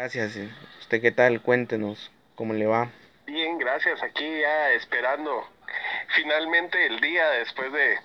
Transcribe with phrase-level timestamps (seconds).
[0.00, 0.34] Gracias.
[0.80, 1.42] ¿Usted qué tal?
[1.42, 2.90] Cuéntenos cómo le va.
[3.26, 4.02] Bien, gracias.
[4.02, 5.46] Aquí ya esperando
[6.16, 7.98] finalmente el día después de,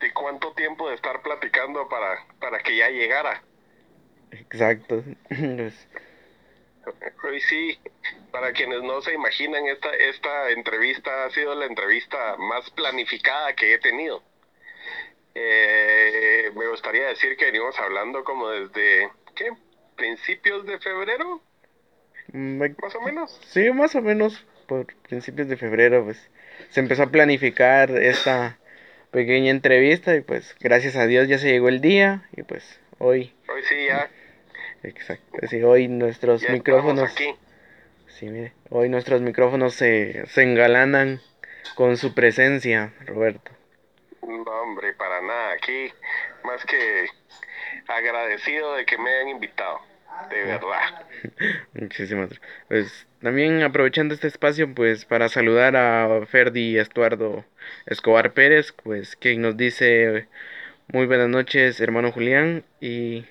[0.00, 3.40] de cuánto tiempo de estar platicando para, para que ya llegara.
[4.32, 5.04] Exacto.
[6.84, 7.78] Pues, Hoy sí,
[8.32, 13.74] para quienes no se imaginan, esta, esta entrevista ha sido la entrevista más planificada que
[13.74, 14.24] he tenido.
[15.36, 19.52] Eh, me gustaría decir que venimos hablando como desde, ¿qué?
[20.02, 21.40] ¿Principios de febrero?
[22.32, 23.40] mm, Más o menos.
[23.44, 26.28] Sí, más o menos por principios de febrero, pues
[26.70, 28.58] se empezó a planificar esta
[29.12, 33.32] pequeña entrevista y pues gracias a Dios ya se llegó el día y pues hoy,
[33.48, 34.10] Hoy sí ya,
[34.82, 37.36] exacto, sí, hoy nuestros ya micrófonos, aquí.
[38.08, 41.20] sí, mire, hoy nuestros micrófonos se, se engalanan
[41.76, 43.52] con su presencia, Roberto.
[44.22, 45.52] No, hombre, para nada.
[45.52, 45.92] Aquí,
[46.42, 47.06] más que
[47.88, 49.91] agradecido de que me hayan invitado.
[50.30, 51.06] De verdad.
[51.74, 52.50] Muchísimas gracias.
[52.68, 57.44] Pues también aprovechando este espacio, pues para saludar a Ferdi Estuardo
[57.86, 60.28] Escobar Pérez, pues quien nos dice
[60.88, 63.24] muy buenas noches, hermano Julián, y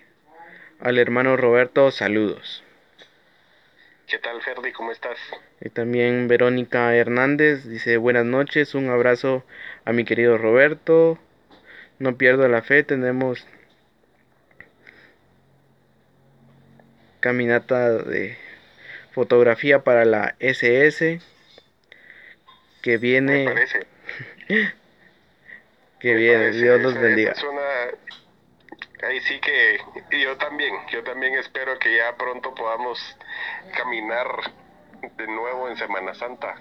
[0.80, 2.64] al hermano Roberto, saludos.
[4.08, 4.72] ¿Qué tal, Ferdi?
[4.72, 5.18] ¿Cómo estás?
[5.62, 9.46] Y también Verónica Hernández dice buenas noches, un abrazo
[9.86, 11.20] a mi querido Roberto.
[12.00, 13.46] No pierdo la fe, tenemos
[17.22, 18.38] caminata de
[19.14, 21.22] fotografía para la SS
[22.82, 23.80] que Me viene, parece.
[26.00, 26.62] que me viene, parece.
[26.62, 27.32] Dios los bendiga.
[27.32, 28.12] es una-
[29.04, 29.80] Ahí sí que
[30.24, 33.00] yo también, yo también espero que ya pronto podamos
[33.76, 34.28] caminar
[35.18, 36.56] de nuevo en Semana Santa,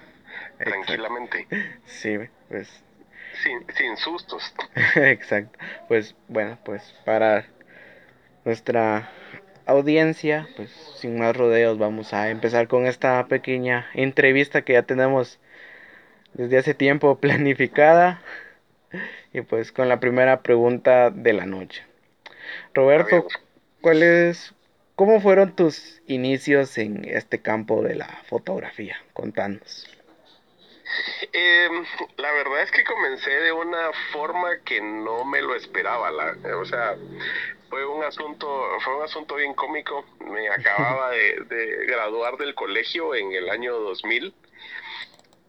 [0.57, 1.47] tranquilamente,
[1.85, 2.17] Sí,
[2.49, 2.83] pues
[3.43, 4.53] sin, sin sustos.
[4.95, 5.59] Exacto.
[5.87, 7.45] Pues bueno, pues para
[8.43, 9.09] nuestra
[9.71, 15.39] audiencia, pues sin más rodeos, vamos a empezar con esta pequeña entrevista que ya tenemos
[16.33, 18.21] desde hace tiempo planificada.
[19.33, 21.83] Y pues con la primera pregunta de la noche.
[22.73, 23.31] Roberto, A ver.
[23.79, 24.53] ¿cuál es,
[24.95, 28.97] cómo fueron tus inicios en este campo de la fotografía?
[29.13, 29.87] Contanos.
[31.33, 31.69] Eh,
[32.17, 36.65] la verdad es que comencé de una forma que no me lo esperaba, la, o
[36.65, 36.95] sea,
[37.69, 38.47] fue un asunto,
[38.81, 40.05] fue un asunto bien cómico.
[40.19, 44.33] Me acababa de, de graduar del colegio en el año 2000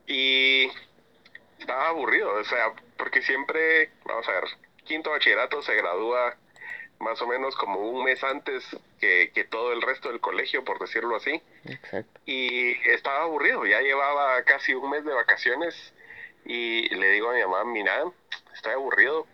[0.06, 0.70] y
[1.58, 4.44] estaba aburrido, o sea, porque siempre, vamos a ver,
[4.84, 6.36] quinto bachillerato se gradúa
[7.02, 8.64] más o menos como un mes antes
[9.00, 12.20] que, que todo el resto del colegio, por decirlo así Exacto.
[12.26, 15.74] y estaba aburrido, ya llevaba casi un mes de vacaciones
[16.44, 18.04] y le digo a mi mamá, mira,
[18.54, 19.26] estoy aburrido,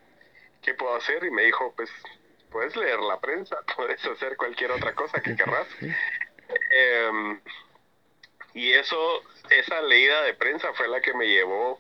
[0.62, 1.24] ¿qué puedo hacer?
[1.24, 1.90] Y me dijo, pues
[2.50, 5.68] puedes leer la prensa, puedes hacer cualquier otra cosa que querrás.
[6.70, 7.38] Em,
[8.54, 11.78] y eso, esa leída de prensa fue la que me llevó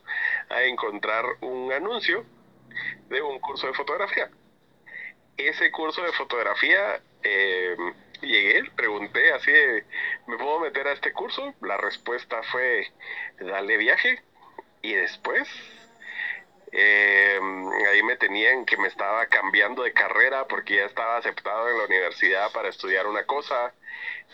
[0.50, 2.26] a encontrar un anuncio
[3.08, 4.30] de un curso de fotografía.
[5.38, 7.76] Ese curso de fotografía, eh,
[8.20, 9.52] llegué, pregunté así
[10.26, 11.54] ¿me puedo meter a este curso?
[11.60, 12.90] La respuesta fue,
[13.38, 14.20] dale viaje.
[14.82, 15.48] Y después,
[16.72, 17.38] eh,
[17.88, 21.84] ahí me tenían que me estaba cambiando de carrera porque ya estaba aceptado en la
[21.84, 23.72] universidad para estudiar una cosa.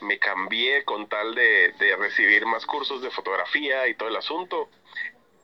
[0.01, 4.71] Me cambié con tal de, de recibir más cursos de fotografía y todo el asunto.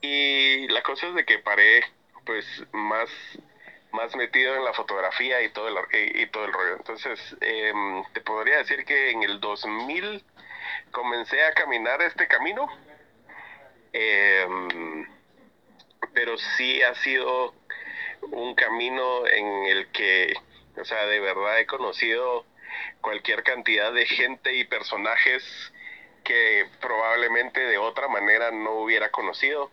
[0.00, 1.82] Y la cosa es de que paré
[2.24, 3.10] pues más
[3.92, 6.76] más metido en la fotografía y todo el, y, y todo el rollo.
[6.76, 7.72] Entonces, eh,
[8.12, 10.24] te podría decir que en el 2000
[10.90, 12.68] comencé a caminar este camino,
[13.92, 14.46] eh,
[16.14, 17.54] pero sí ha sido
[18.22, 20.34] un camino en el que,
[20.76, 22.44] o sea, de verdad he conocido
[23.00, 25.72] cualquier cantidad de gente y personajes
[26.24, 29.70] que probablemente de otra manera no hubiera conocido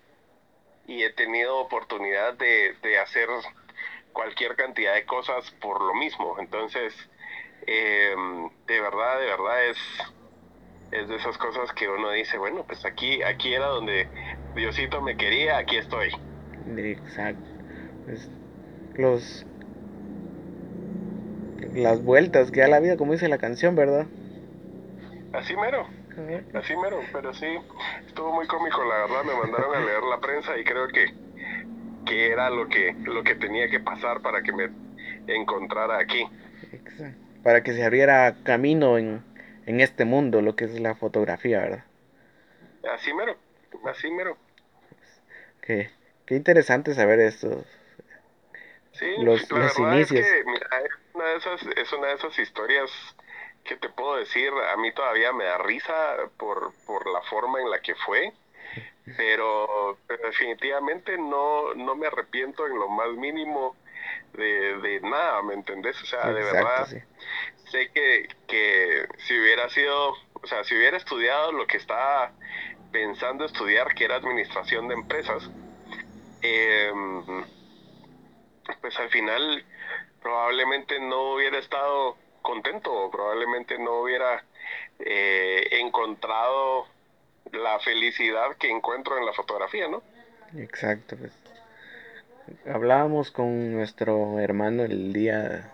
[0.87, 3.29] y he tenido oportunidad de, de hacer
[4.11, 6.37] cualquier cantidad de cosas por lo mismo.
[6.39, 6.93] Entonces,
[7.65, 8.15] eh,
[8.67, 9.77] de verdad, de verdad es,
[10.91, 14.09] es de esas cosas que uno dice, bueno, pues aquí, aquí era donde
[14.55, 16.11] Diosito me quería, aquí estoy.
[16.65, 17.49] Exacto.
[18.05, 18.29] Pues,
[18.93, 19.45] los
[21.57, 24.07] las vueltas que da la vida, como dice la canción, ¿verdad?
[25.33, 25.87] Así mero,
[26.53, 27.47] así mero, pero sí,
[28.07, 31.05] estuvo muy cómico, la verdad, me mandaron a leer la prensa y creo que,
[32.07, 34.69] que era lo que, lo que tenía que pasar para que me
[35.27, 36.27] encontrara aquí.
[36.71, 37.19] Exacto.
[37.43, 39.23] Para que se abriera camino en,
[39.65, 41.83] en este mundo, lo que es la fotografía, ¿verdad?
[42.93, 43.35] Así mero,
[43.85, 44.37] así mero.
[45.61, 45.89] Qué,
[46.25, 47.63] qué interesante saber esto.
[48.93, 50.25] Sí, Los- la los inicios.
[50.25, 52.89] es que mira, es una de esas, es una de esas historias
[53.63, 54.49] ¿qué te puedo decir?
[54.73, 58.31] A mí todavía me da risa por, por la forma en la que fue,
[59.15, 63.75] pero, definitivamente no, no me arrepiento en lo más mínimo
[64.33, 66.01] de, de nada, ¿me entendés?
[66.01, 66.87] O sea, de verdad,
[67.65, 72.31] sé que, que si hubiera sido, o sea, si hubiera estudiado lo que estaba
[72.91, 75.49] pensando estudiar, que era administración de empresas,
[76.41, 76.91] eh,
[78.81, 79.65] pues al final
[80.21, 84.43] probablemente no hubiera estado contento o probablemente no hubiera
[84.99, 86.87] eh, encontrado
[87.53, 90.03] la felicidad que encuentro en la fotografía, ¿no?
[90.55, 91.31] Exacto, pues.
[92.65, 95.71] Hablábamos con nuestro hermano el día,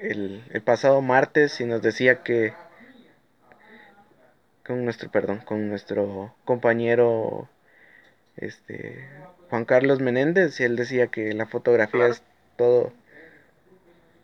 [0.00, 2.54] el, el pasado martes y nos decía que,
[4.64, 7.48] con nuestro, perdón, con nuestro compañero,
[8.36, 9.08] este,
[9.50, 12.22] Juan Carlos Menéndez, y él decía que la fotografía es
[12.56, 12.92] todo,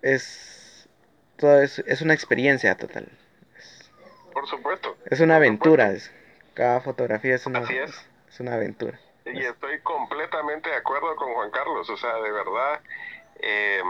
[0.02, 0.88] es,
[1.36, 3.08] todo es, es una experiencia total.
[4.32, 4.96] Por supuesto.
[5.06, 5.92] Es una aventura.
[5.92, 6.12] Es,
[6.54, 8.06] cada fotografía es una, es.
[8.28, 8.98] es una aventura.
[9.26, 11.88] Y estoy completamente de acuerdo con Juan Carlos.
[11.88, 12.80] O sea, de verdad,
[13.40, 13.82] eh,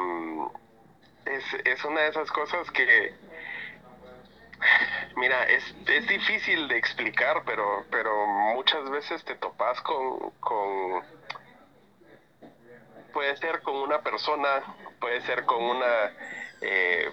[1.27, 3.15] es, es una de esas cosas que,
[5.17, 11.03] Mira, es, es difícil de explicar, pero, pero muchas veces te topas con, con,
[13.13, 14.63] puede ser con una persona,
[15.01, 16.13] puede ser con una,
[16.61, 17.11] eh,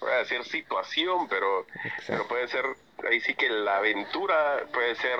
[0.00, 1.66] voy a decir situación, pero,
[2.06, 2.64] pero puede ser,
[3.08, 5.18] ahí sí que la aventura puede ser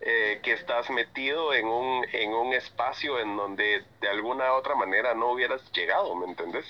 [0.00, 5.14] eh, que estás metido en un, en un espacio en donde de alguna otra manera
[5.14, 6.66] no hubieras llegado, ¿me entendés?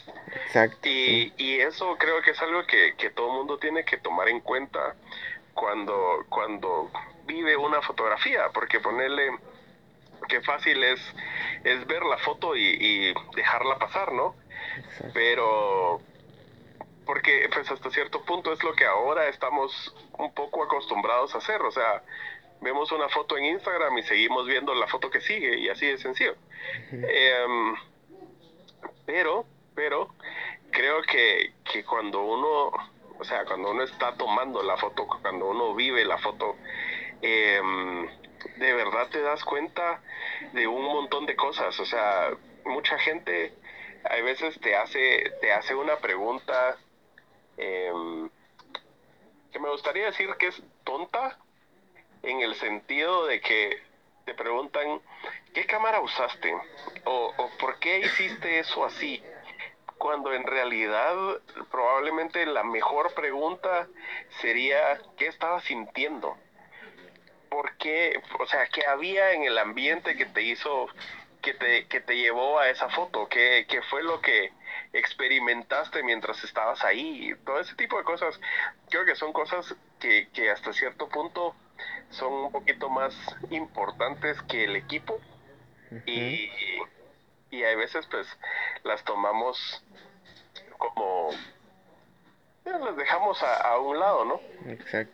[0.46, 0.88] Exacto.
[0.88, 4.28] Y, y eso creo que es algo que, que todo el mundo tiene que tomar
[4.28, 4.94] en cuenta
[5.54, 6.90] cuando, cuando
[7.26, 9.30] vive una fotografía, porque ponerle
[10.28, 11.00] qué fácil es,
[11.64, 14.34] es ver la foto y, y dejarla pasar, ¿no?
[14.78, 15.10] Exacto.
[15.14, 16.00] Pero
[17.08, 21.62] porque pues hasta cierto punto es lo que ahora estamos un poco acostumbrados a hacer,
[21.62, 22.02] o sea,
[22.60, 25.96] vemos una foto en Instagram y seguimos viendo la foto que sigue y así de
[25.96, 26.36] sencillo.
[26.92, 27.46] eh,
[29.06, 30.10] pero, pero
[30.70, 32.72] creo que, que cuando uno,
[33.18, 36.56] o sea, cuando uno está tomando la foto, cuando uno vive la foto,
[37.22, 37.58] eh,
[38.58, 40.02] de verdad te das cuenta
[40.52, 41.80] de un montón de cosas.
[41.80, 43.54] O sea, mucha gente
[44.04, 46.76] a veces te hace, te hace una pregunta
[47.58, 47.92] eh,
[49.52, 51.38] que me gustaría decir que es tonta
[52.22, 53.82] en el sentido de que
[54.24, 55.00] te preguntan
[55.54, 56.54] ¿qué cámara usaste?
[57.04, 59.22] O, o ¿por qué hiciste eso así?
[59.96, 61.16] Cuando en realidad
[61.70, 63.88] probablemente la mejor pregunta
[64.40, 66.36] sería ¿qué estabas sintiendo?
[67.48, 68.20] ¿Por qué?
[68.38, 70.86] O sea, ¿qué había en el ambiente que te hizo,
[71.40, 73.26] que te, que te llevó a esa foto?
[73.28, 74.52] ¿Qué, ¿Qué fue lo que
[74.92, 77.34] experimentaste mientras estabas ahí?
[77.44, 78.38] Todo ese tipo de cosas.
[78.90, 81.54] Creo que son cosas que, que hasta cierto punto
[82.10, 83.14] son un poquito más
[83.50, 85.20] importantes que el equipo.
[85.90, 86.02] Uh -huh.
[86.06, 86.50] Y,
[87.50, 88.26] y hay veces pues
[88.84, 89.82] las tomamos
[90.76, 91.30] como
[92.64, 94.40] eh, las dejamos a, a, un lado, ¿no?
[94.70, 95.12] Exacto.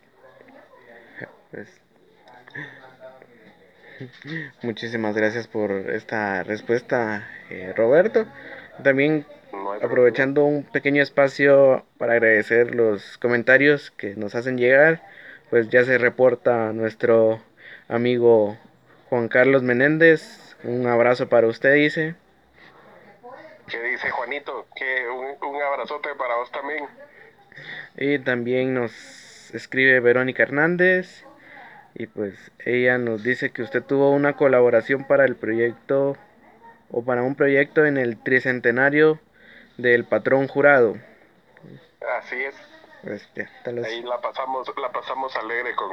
[1.51, 1.69] Pues,
[4.63, 8.27] muchísimas gracias por esta respuesta, eh, Roberto.
[8.83, 9.25] También
[9.55, 15.03] no aprovechando un pequeño espacio para agradecer los comentarios que nos hacen llegar,
[15.51, 17.41] pues ya se reporta nuestro
[17.89, 18.57] amigo
[19.09, 20.57] Juan Carlos Menéndez.
[20.65, 22.15] Un abrazo para usted, dice.
[23.69, 24.67] ¿Qué dice Juanito?
[24.75, 26.85] Que un, un abrazote para vos también.
[27.97, 31.25] Y también nos escribe Verónica Hernández.
[31.95, 36.17] Y pues ella nos dice que usted tuvo una colaboración para el proyecto
[36.91, 39.21] o para un proyecto en el tricentenario
[39.77, 40.97] del patrón jurado.
[42.19, 42.55] Así es.
[43.35, 43.51] Ya,
[43.85, 45.91] Ahí la pasamos, la pasamos alegre con,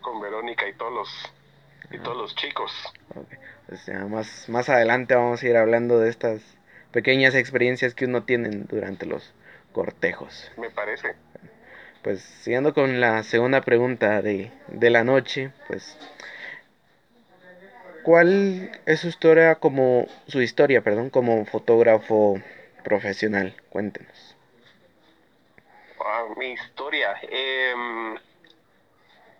[0.00, 1.32] con Verónica y todos los
[1.90, 2.72] y todos los chicos.
[3.10, 3.38] Okay.
[3.68, 6.42] Pues más, más adelante vamos a ir hablando de estas
[6.90, 9.32] pequeñas experiencias que uno tiene durante los
[9.72, 10.50] cortejos.
[10.56, 11.14] Me parece.
[12.02, 15.96] Pues siguiendo con la segunda pregunta de, de la noche, pues
[18.02, 22.40] ¿cuál es su historia como su historia, perdón, como fotógrafo
[22.86, 23.52] profesional?
[23.68, 24.36] Cuéntenos.
[25.98, 27.74] Ah, mi historia, eh,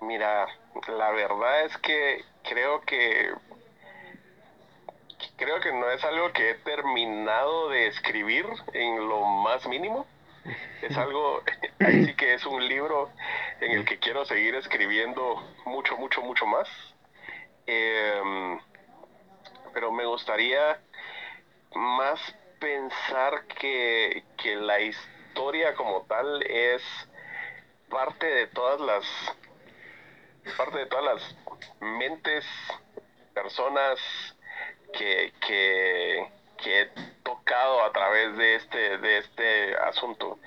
[0.00, 0.48] mira,
[0.88, 3.32] la verdad es que creo que
[5.36, 10.06] creo que no es algo que he terminado de escribir en lo más mínimo.
[10.82, 11.40] Es algo,
[11.78, 13.10] ahí sí que es un libro
[13.60, 16.68] en el que quiero seguir escribiendo mucho, mucho, mucho más.
[17.68, 18.58] Eh,
[19.72, 20.80] pero me gustaría
[21.74, 22.20] más
[22.58, 26.82] pensar que, que la historia como tal es
[27.88, 29.04] parte de todas las
[30.56, 31.36] parte de todas las
[31.80, 32.44] mentes,
[33.34, 33.98] personas
[34.92, 36.26] que, que,
[36.64, 36.90] he
[37.22, 40.38] tocado a través de este, de este asunto.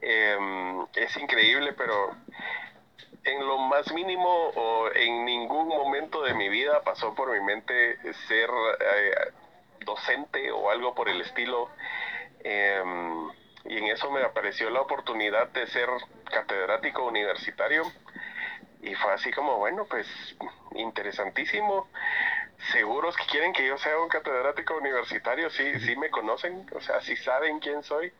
[0.00, 2.14] Em, es increíble, pero
[3.24, 7.96] en lo más mínimo o en ningún momento de mi vida pasó por mi mente
[8.28, 9.14] ser eh,
[9.84, 11.70] docente o algo por el estilo.
[12.40, 13.30] Em,
[13.64, 15.88] y en eso me apareció la oportunidad de ser
[16.30, 17.84] catedrático universitario.
[18.82, 20.06] Y fue así como, bueno, pues
[20.74, 21.88] interesantísimo.
[22.72, 27.00] Seguros que quieren que yo sea un catedrático universitario, sí, sí me conocen, o sea,
[27.00, 28.12] sí saben quién soy.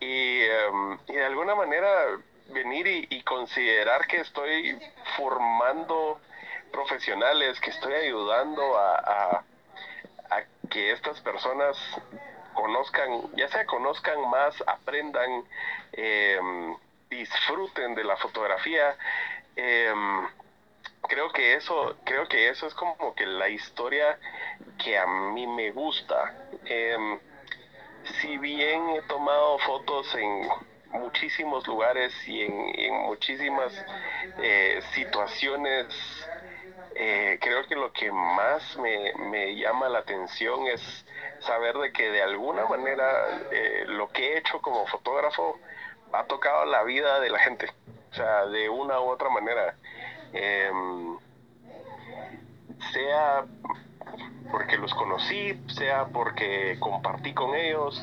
[0.00, 2.18] Y, em, y de alguna manera
[2.52, 4.78] venir y, considerar que estoy
[5.16, 6.20] formando
[6.70, 9.44] profesionales, que estoy ayudando a,
[10.72, 11.76] que estas personas
[12.54, 15.44] conozcan, ya sea conozcan más, aprendan,
[15.92, 16.76] em,
[17.10, 18.96] disfruten de la fotografía.
[19.54, 20.28] Em,
[21.02, 24.18] creo que eso, creo que eso es como que la historia
[24.82, 26.34] que a mí me gusta.
[26.64, 27.20] Em,
[28.20, 30.48] si bien he tomado fotos en
[30.92, 33.72] muchísimos lugares y en, muchísimas
[34.38, 35.86] eh, situaciones.
[37.04, 41.04] Eh, creo que lo que más me, llama la atención es
[41.40, 45.58] saber de que de alguna manera eh, lo que he hecho como fotógrafo
[46.12, 47.66] ha tocado la vida de la gente,
[48.12, 49.74] o sea, de una u otra manera.
[50.32, 51.18] Em,
[52.92, 53.46] sea
[54.52, 58.00] porque los conocí, sea porque compartí con ellos,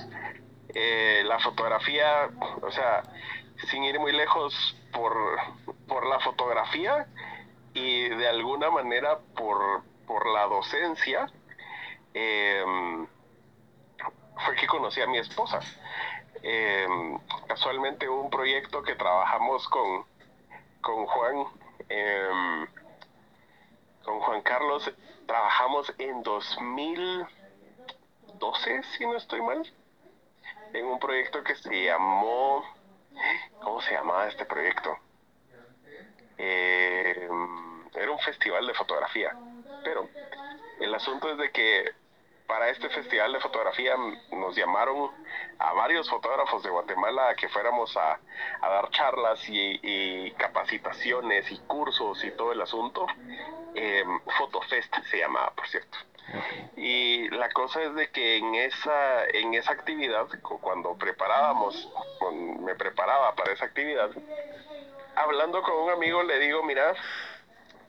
[0.75, 2.29] eh, la fotografía,
[2.61, 3.03] o sea,
[3.69, 5.15] sin ir muy lejos por,
[5.87, 7.07] por la fotografía
[7.73, 11.31] y de alguna manera por, por la docencia,
[12.13, 13.07] em,
[14.45, 15.59] fue que conocí a mi esposa.
[16.41, 20.05] Em, casualmente un proyecto que trabajamos con,
[20.81, 21.45] con Juan,
[21.89, 22.65] em,
[24.03, 24.89] con Juan Carlos,
[25.27, 29.69] trabajamos en 2012, si no estoy mal
[30.73, 32.63] en un proyecto que se llamó,
[33.61, 34.97] ¿cómo se llamaba este proyecto?
[36.39, 37.27] Eh,
[37.95, 39.35] era un festival de fotografía,
[39.83, 40.07] pero
[40.79, 41.91] el asunto es de que
[42.47, 43.95] para este festival de fotografía
[44.31, 45.11] nos llamaron
[45.59, 48.19] a varios fotógrafos de Guatemala a que fuéramos a,
[48.61, 53.05] dar charlas y, capacitaciones y cursos y todo el asunto.
[53.75, 54.03] Eh,
[54.37, 55.97] Fotofest se llamaba, por cierto.
[56.75, 61.87] Y la cosa es de que en esa, en esa actividad, cuando preparábamos,
[62.61, 64.09] me preparaba para esa actividad,
[65.19, 66.93] hablando con un amigo le digo, mira,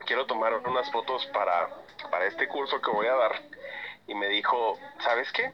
[0.05, 1.69] quiero tomar unas fotos para,
[2.09, 3.41] para este curso que voy a dar.
[4.07, 5.53] Y me dijo, ¿sabes qué?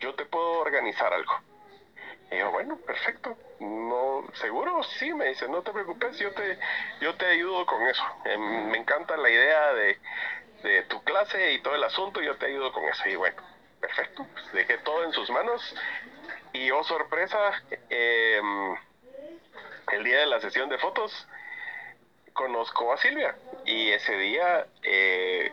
[0.00, 1.32] Yo te puedo organizar algo.
[2.30, 3.36] Y yo, bueno, perfecto.
[3.60, 6.58] No, seguro, sí, me dice, no te preocupes, yo te,
[7.00, 8.02] yo te ayudo con eso.
[8.24, 9.98] Em, me encanta la idea de,
[10.62, 13.08] de tu clase y todo el asunto, yo te ayudo con eso.
[13.08, 13.40] Y bueno,
[13.80, 15.74] perfecto, pues dejé todo en sus manos.
[16.52, 18.76] Y oh sorpresa, em,
[19.92, 21.28] el día de la sesión de fotos,
[22.32, 23.36] conozco a Silvia.
[23.64, 25.52] Y ese día, eh,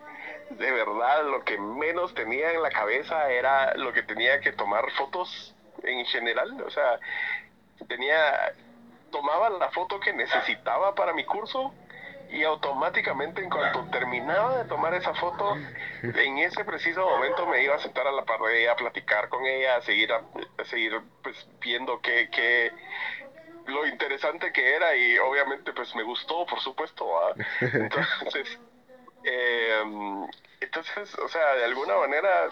[0.49, 4.89] de verdad, lo que menos tenía en la cabeza era lo que tenía que tomar
[4.91, 6.61] fotos en general.
[6.61, 6.99] O sea,
[7.87, 8.53] tenía,
[9.11, 11.73] tomaba la foto que necesitaba para mi curso
[12.33, 15.55] y automáticamente en cuanto terminaba de tomar esa foto,
[16.01, 19.29] en ese preciso momento me iba a sentar a la par de ella, a platicar
[19.29, 20.23] con ella, a seguir, a,
[20.65, 22.71] seguir pues, viendo qué, qué,
[23.65, 27.05] lo interesante que era y obviamente pues me gustó, por supuesto.
[27.61, 28.59] Entonces,
[29.23, 30.27] em,
[30.59, 32.49] entonces, o sea, de alguna manera,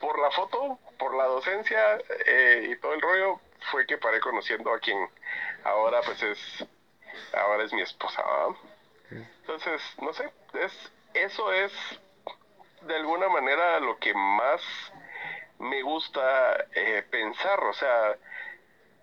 [0.00, 4.72] por la foto, por la docencia eh, y todo el rollo, fue que paré conociendo
[4.72, 5.08] a quien
[5.64, 6.66] ahora pues es,
[7.32, 8.22] ahora es mi esposa.
[9.10, 11.72] Entonces, no sé, es, eso es
[12.82, 14.60] de alguna manera lo que más
[15.58, 18.16] me gusta eh, pensar, o sea,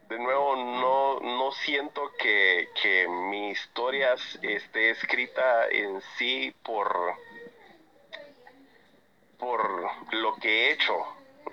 [0.09, 0.92] de nuevo no, no
[1.53, 7.15] siento que, que mi historia esté escrita en sí por,
[9.37, 10.95] por lo que he hecho.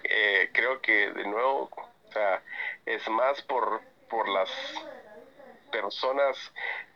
[0.05, 2.43] Eh, creo que de nuevo, o sea,
[2.87, 4.51] es más por, por las
[5.71, 6.37] personas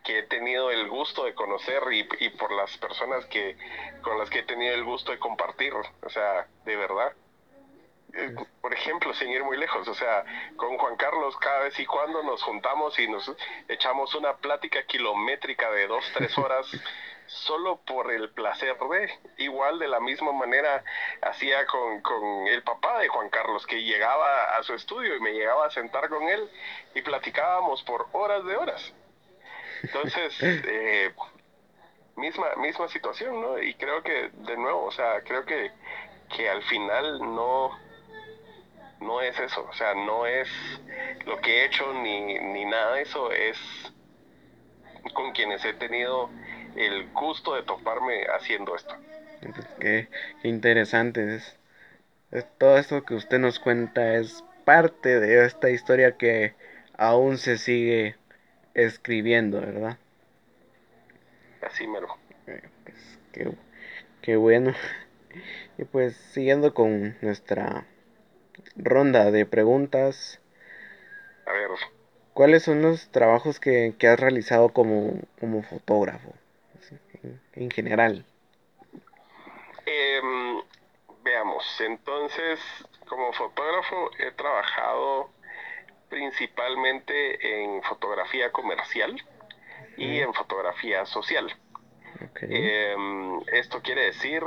[0.03, 3.57] que he tenido el gusto de conocer y, y, por las personas que
[4.01, 7.13] con las que he tenido el gusto de compartir, o sea, de verdad.
[8.17, 10.23] Eh, por ejemplo, sin ir muy lejos, o sea,
[10.55, 13.31] con Juan Carlos cada vez y cuando nos juntamos y nos
[13.67, 16.65] echamos una plática kilométrica de dos, tres horas
[17.27, 20.83] solo por el placer de, igual de la misma manera
[21.21, 25.33] hacía con, con el papá de Juan Carlos, que llegaba a su estudio y me
[25.33, 26.49] llegaba a sentar con él
[26.93, 28.93] y platicábamos por horas de horas
[29.83, 31.13] Entonces, eh,
[32.15, 33.59] misma, misma situación, ¿no?
[33.59, 35.71] Y creo que, de nuevo, o sea, creo que,
[36.35, 37.71] que al final no,
[39.05, 40.49] no es eso, o sea, no es
[41.25, 43.57] lo que he hecho ni, ni nada de eso, es
[45.13, 46.29] con quienes he tenido
[46.75, 48.95] el gusto de toparme haciendo esto.
[49.79, 50.09] Qué,
[50.41, 51.57] qué interesante es,
[52.31, 56.55] es, todo esto que usted nos cuenta es parte de esta historia que
[56.97, 58.15] aún se sigue
[58.73, 59.97] escribiendo, ¿verdad?
[61.61, 62.07] Así mero.
[62.47, 63.51] Eh, pues, qué,
[64.21, 64.73] qué bueno.
[65.77, 67.85] Y pues siguiendo con nuestra
[68.75, 70.39] ronda de preguntas.
[71.45, 71.69] A ver.
[72.33, 76.33] ¿Cuáles son los trabajos que, que has realizado como, como fotógrafo?
[77.23, 78.25] En, en, general.
[79.85, 80.21] Eh,
[81.23, 82.59] veamos, entonces,
[83.07, 85.29] como fotógrafo he trabajado
[86.09, 89.15] principalmente en fotografía comercial
[89.97, 91.55] y en fotografía social.
[92.31, 92.49] Okay.
[92.51, 92.95] Eh,
[93.53, 94.43] esto quiere decir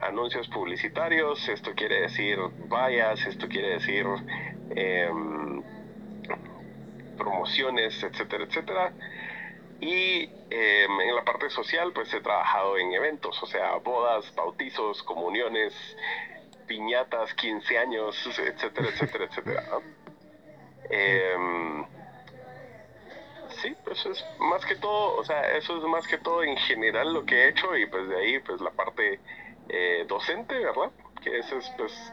[0.00, 2.38] anuncios publicitarios, esto quiere decir
[2.68, 4.06] vallas, esto quiere decir
[4.70, 5.10] eh,
[7.16, 8.92] promociones, etcétera, etcétera.
[9.80, 15.02] Y eh, en la parte social, pues he trabajado en eventos, o sea, bodas, bautizos,
[15.02, 15.74] comuniones,
[16.66, 19.62] piñatas, 15 años, etcétera, etcétera, etcétera.
[20.90, 21.36] Eh,
[23.62, 27.12] sí, pues es más que todo, o sea, eso es más que todo en general
[27.12, 29.20] lo que he hecho y pues de ahí, pues la parte
[29.68, 30.90] eh, docente, ¿verdad?
[31.22, 32.12] Que esa es pues,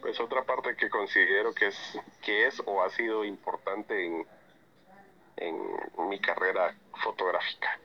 [0.00, 4.26] pues otra parte que considero que es, que es o ha sido importante en,
[5.36, 7.78] en mi carrera fotográfica.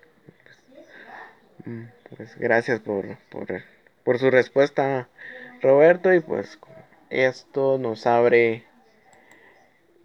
[2.15, 3.47] Pues gracias por, por,
[4.03, 5.09] por su respuesta,
[5.61, 6.59] Roberto, y pues
[7.09, 8.65] esto nos abre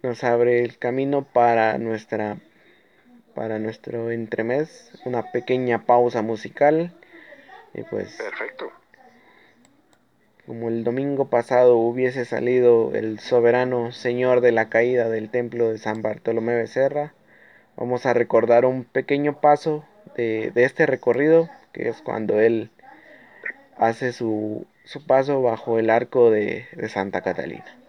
[0.01, 2.37] nos abre el camino para nuestra
[3.33, 6.93] para nuestro entremés, una pequeña pausa musical
[7.73, 8.71] y pues perfecto
[10.45, 15.77] como el domingo pasado hubiese salido el soberano señor de la caída del templo de
[15.77, 17.13] San Bartolomé Becerra
[17.75, 22.69] vamos a recordar un pequeño paso de, de este recorrido que es cuando él
[23.77, 27.83] hace su, su paso bajo el arco de, de Santa Catalina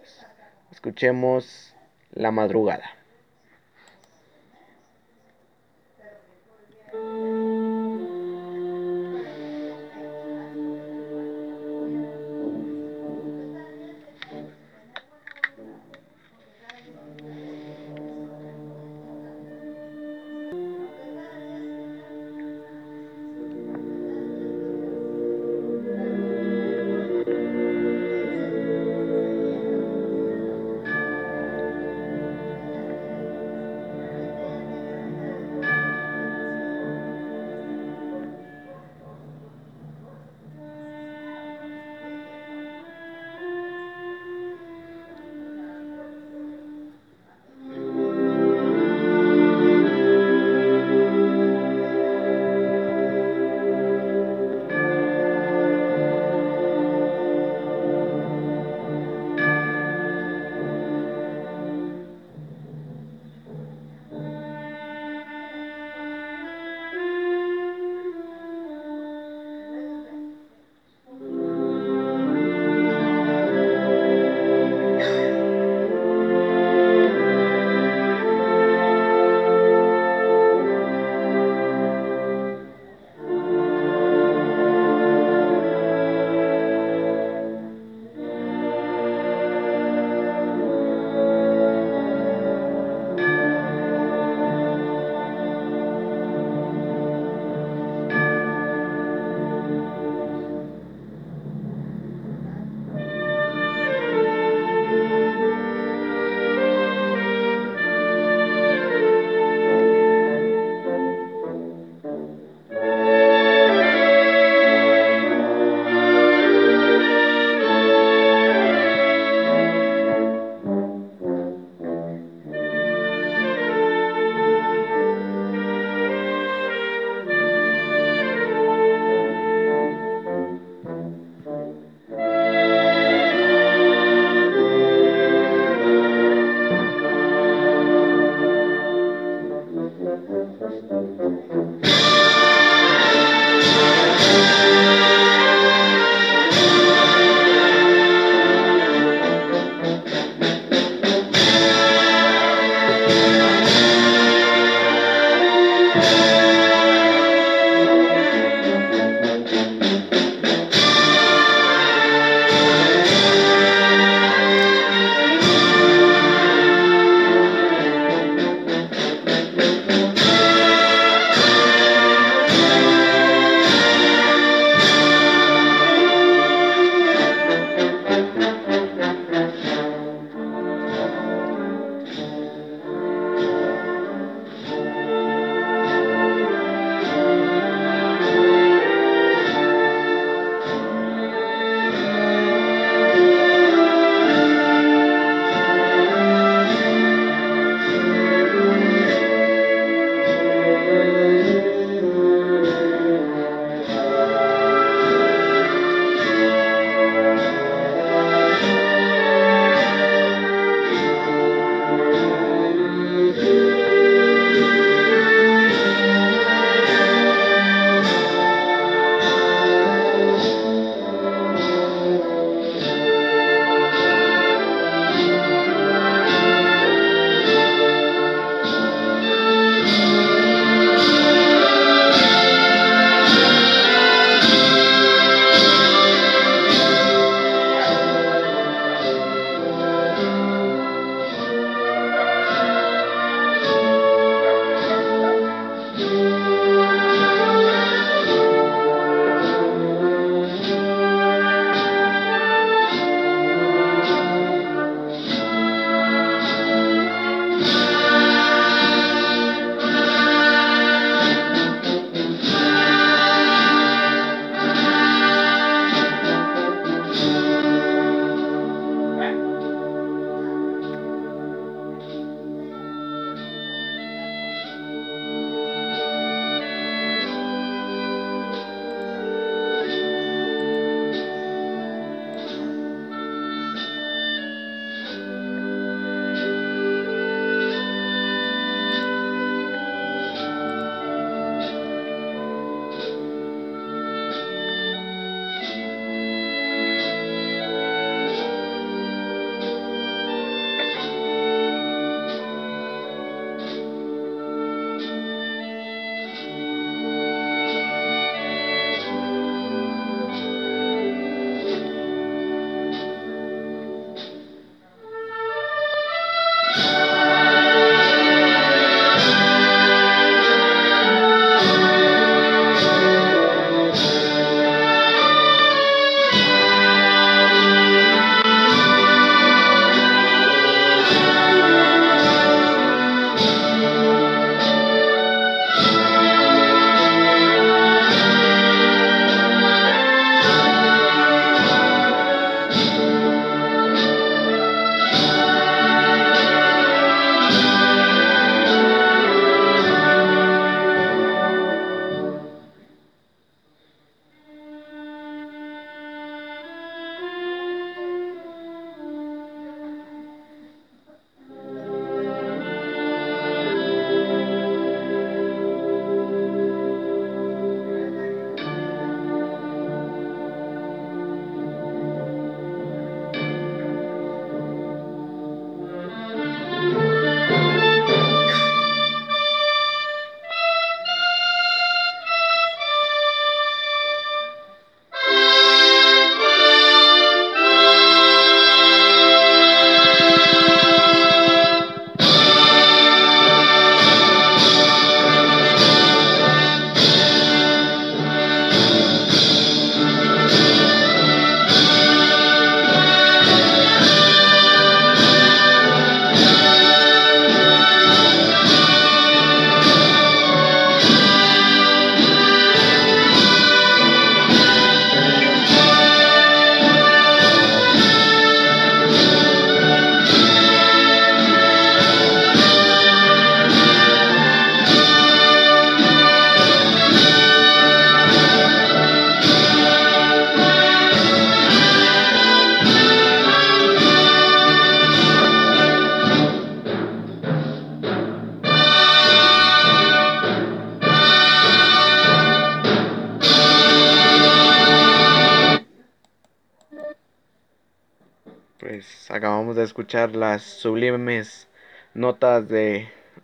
[0.75, 1.73] escuchemos
[2.11, 2.83] la madrugada.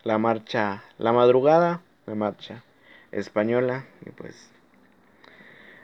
[0.04, 2.64] La marcha La Madrugada, la marcha
[3.12, 3.86] española.
[4.06, 4.50] Y pues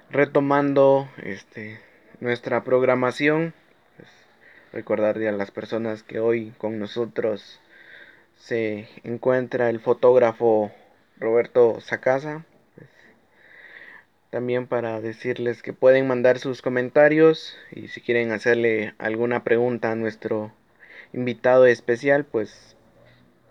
[0.10, 1.80] retomando este
[2.20, 3.54] nuestra programación
[3.96, 4.10] pues,
[4.74, 7.60] recordarle a las personas que hoy con nosotros
[8.38, 10.72] se encuentra el fotógrafo
[11.20, 12.90] Roberto Sacasa pues,
[14.32, 19.96] también para decirles que pueden mandar sus comentarios y si quieren hacerle alguna pregunta a
[19.96, 20.52] nuestro
[21.14, 22.77] invitado especial pues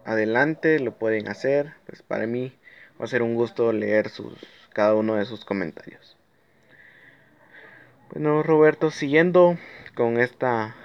[0.07, 2.53] adelante lo pueden hacer pues para mí
[2.99, 4.35] va a ser un gusto leer sus
[4.73, 6.17] cada uno de sus comentarios
[8.13, 9.59] bueno, Roberto, siguiendo
[9.95, 10.77] con esta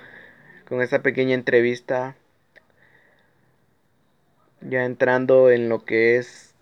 [0.68, 2.16] con esta pequeña entrevista
[4.62, 6.56] ya entrando en lo que es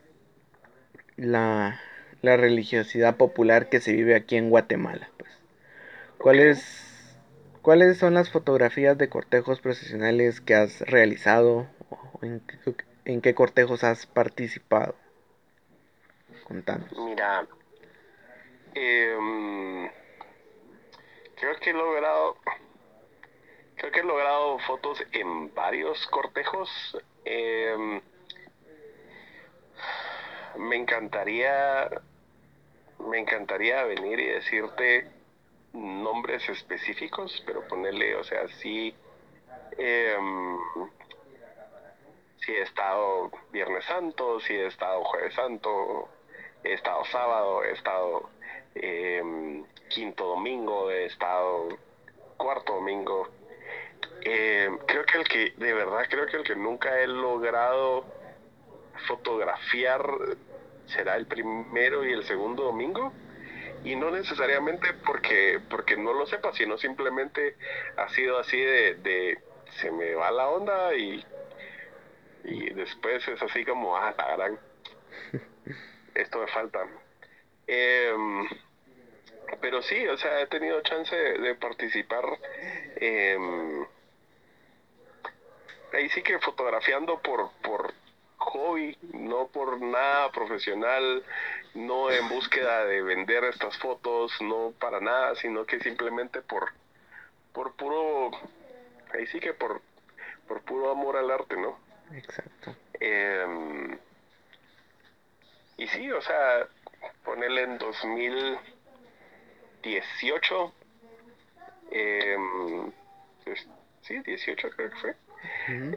[1.16, 1.80] la,
[2.22, 5.32] la religiosidad popular que se vive aquí en Guatemala, pues.
[6.18, 7.18] ¿Cuáles
[7.62, 11.68] cuáles son las fotografías de cortejos profesionales que has realizado
[12.22, 12.42] en,
[13.06, 14.96] en qué cortejos has participado?
[16.44, 16.92] Contanos.
[16.98, 17.48] Mira,
[18.76, 19.90] eh,
[21.40, 22.38] creo que he logrado
[23.76, 26.70] creo que he logrado fotos en varios cortejos
[27.24, 28.02] em,
[30.58, 31.90] me encantaría
[33.00, 35.08] me encantaría venir y decirte
[35.74, 38.94] nombres específicos pero ponerle o sea sí
[39.78, 40.58] em,
[42.46, 46.10] si he estado Viernes Santo, si he estado Jueves Santo,
[46.64, 48.30] he estado sábado, he estado
[48.76, 51.70] eh, quinto domingo, he estado
[52.38, 53.30] cuarto domingo.
[54.22, 58.06] Eh, creo que el que, de verdad, creo que el que nunca he logrado
[59.08, 60.02] fotografiar
[60.88, 63.14] será el primero y el segundo domingo.
[63.84, 67.56] Y no necesariamente porque, porque no lo sepa, sino simplemente
[67.96, 69.40] ha sido así de, de
[69.80, 71.24] se me va la onda y,
[72.44, 74.16] y después es así como, ah,
[76.16, 76.88] esto me falta.
[77.68, 78.14] Eh,
[79.62, 82.24] pero sí, o sea, he tenido chance de, participar.
[82.96, 83.86] Em,
[85.94, 87.94] ahí sí que fotografiando por, por
[88.38, 91.24] hobby, no por nada profesional,
[91.74, 96.72] no en búsqueda de vender estas fotos, no para nada, sino que simplemente por,
[97.54, 98.32] por puro,
[99.14, 99.82] ahí sí que por,
[100.48, 101.78] por puro amor al arte, ¿no?
[102.14, 102.76] Exacto.
[103.00, 103.98] Em,
[105.78, 106.68] y sí, o sea,
[107.24, 108.60] ponerle en 2000
[109.82, 110.74] 18.
[111.92, 112.92] Em,
[114.02, 115.16] sí, 18 creo que fue.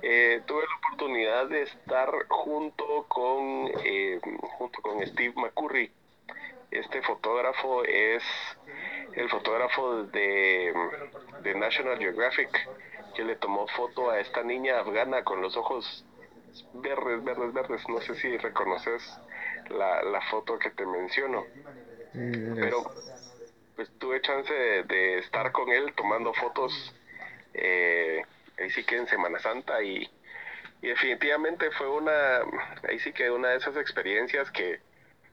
[0.03, 5.90] Eh, tuve la oportunidad de estar junto con, em, junto con Steve McCurry.
[6.70, 8.22] Este fotógrafo es
[9.14, 10.72] el fotógrafo de,
[11.42, 12.68] de National Geographic
[13.14, 16.05] que le tomó foto a esta niña afgana con los ojos
[16.75, 17.88] verdes, verdes, verdes.
[17.88, 19.03] No sé si reconoces
[19.70, 21.44] la, la foto que te menciono.
[22.14, 22.85] Mm, Pero
[23.77, 26.72] pues tuve chance de, estar con él tomando fotos
[27.55, 28.22] eh,
[28.59, 30.09] ahí sí que en Semana Santa y,
[30.81, 32.40] definitivamente fue una
[32.88, 34.81] ahí sí que una de esas experiencias que,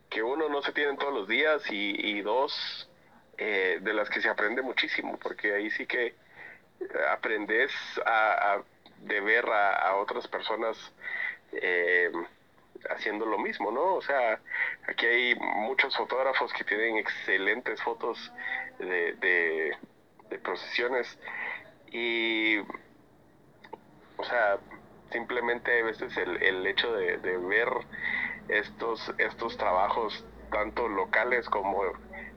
[0.08, 2.88] que uno no se tiene todos los días y, dos
[3.38, 6.14] eh, de las que se aprende muchísimo porque ahí sí que
[7.12, 7.72] aprendes
[8.06, 8.62] a,
[9.02, 10.78] de ver a, otras personas
[11.52, 12.12] eh,
[12.90, 13.96] haciendo lo mismo, ¿no?
[13.96, 14.40] O sea,
[14.88, 18.32] aquí hay muchos fotógrafos que tienen excelentes fotos
[18.80, 19.14] de,
[20.30, 21.20] de, procesiones
[21.92, 22.60] y,
[24.18, 24.58] o sea,
[25.12, 27.70] simplemente a veces el, el hecho de, ver
[28.48, 31.82] estos, estos trabajos, tanto locales como,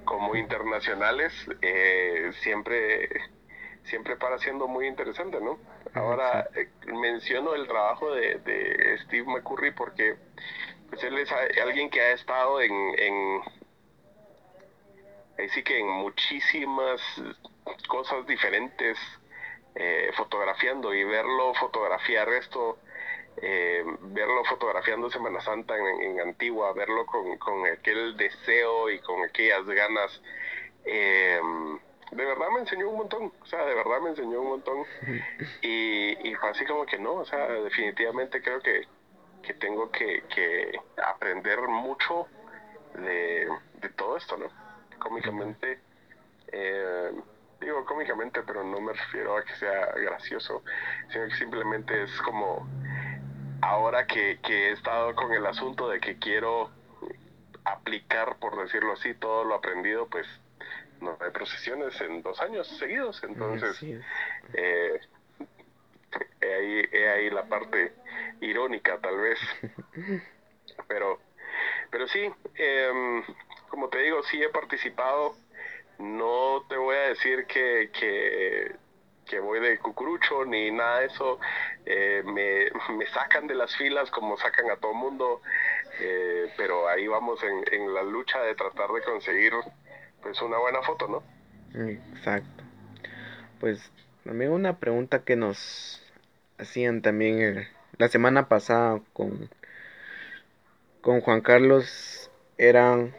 [0.05, 3.09] como internacionales, eh, siempre
[3.85, 5.59] siempre para siendo muy interesante, ¿no?
[5.95, 10.17] Ahora eh, menciono el trabajo de, de, Steve McCurry porque
[10.89, 11.31] pues él es
[11.63, 13.41] alguien que ha estado en, en
[15.39, 17.01] ahí sí que en muchísimas
[17.89, 18.99] cosas diferentes
[19.75, 22.79] eh, fotografiando y verlo fotografiar esto
[23.41, 29.23] eh, verlo fotografiando Semana Santa en, en Antigua verlo con, con, aquel deseo y con
[29.25, 30.23] aquellas ganas
[30.85, 31.41] eh,
[32.13, 34.85] de verdad me enseñó un montón, o sea, de verdad me enseñó un montón.
[35.63, 38.87] Y, y fue así como que no, o sea, definitivamente creo que,
[39.43, 40.73] que tengo que, que
[41.05, 42.27] aprender mucho
[42.95, 43.49] de,
[43.81, 44.47] de, todo esto, ¿no?
[44.99, 45.81] Cómicamente,
[46.49, 47.13] eh,
[47.61, 50.63] digo cómicamente, pero no me refiero a que sea gracioso,
[51.11, 52.69] sino que simplemente es como
[53.63, 56.71] ahora que, que he estado con el asunto de que quiero
[57.65, 60.27] aplicar, por decirlo así, todo lo aprendido, pues
[61.03, 63.83] no hay procesiones en dos años seguidos, entonces
[64.55, 65.01] eh,
[66.41, 67.93] he, ahí, ahí la parte
[68.41, 69.39] irónica tal vez,
[70.89, 71.21] pero
[71.93, 73.23] pero sí, em,
[73.69, 75.35] como te digo, sí he participado.
[75.99, 81.39] No te voy a decir que, que, voy de cucurucho ni nada de eso.
[81.85, 85.43] Eh, me, me, sacan de las filas como sacan a todo mundo,
[86.01, 89.53] eh, pero ahí vamos en, en la lucha de tratar de conseguir
[90.23, 91.23] pues una buena foto, ¿no?
[91.89, 92.65] Exacto.
[93.61, 93.91] Pues
[94.25, 96.03] también una pregunta que nos
[96.59, 99.51] hacían también la semana pasada con,
[101.01, 103.15] con Juan Carlos eran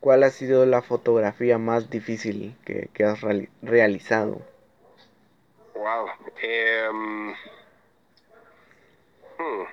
[0.00, 3.20] cuál ha sido la fotografía más difícil que, has
[3.62, 4.40] realizado.
[5.74, 6.08] Wow.
[6.40, 7.34] Em,
[9.38, 9.64] hmm.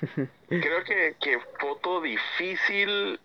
[0.48, 3.18] creo que, que foto difícil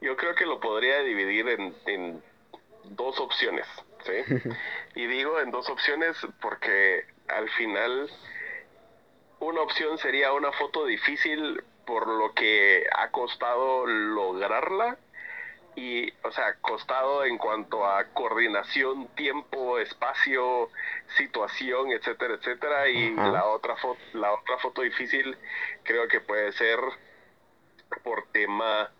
[0.00, 2.22] yo creo que lo podría dividir en,
[2.90, 3.66] dos opciones,
[4.04, 4.48] ¿sí?
[4.94, 8.08] y digo en dos opciones porque al final
[9.40, 14.98] una opción sería una foto difícil por lo que ha costado lograrla
[15.76, 20.70] y, o sea, costado en cuanto a coordinación, tiempo, espacio,
[21.18, 22.88] situación, etcétera, etcétera.
[22.88, 25.36] Y la otra foto, la otra foto difícil
[25.82, 26.80] creo que puede ser
[28.02, 28.90] por tema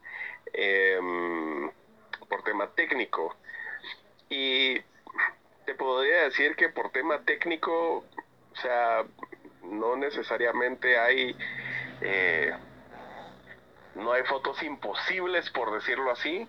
[0.59, 1.71] Em,
[2.31, 3.37] por tema técnico.
[4.31, 4.81] Y
[5.67, 9.05] te podría decir que por tema técnico, o sea,
[9.65, 11.37] no necesariamente hay,
[12.01, 12.53] eh,
[13.97, 16.49] no hay fotos imposibles, por decirlo así,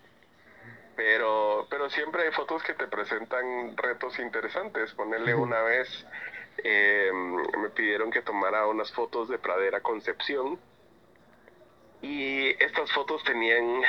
[0.95, 4.93] pero, pero siempre hay fotos que te presentan retos interesantes.
[4.93, 6.05] Ponerle una vez,
[6.63, 10.57] em, me pidieron que tomara unas fotos de Pradera Concepción
[12.01, 13.81] y estas fotos tenían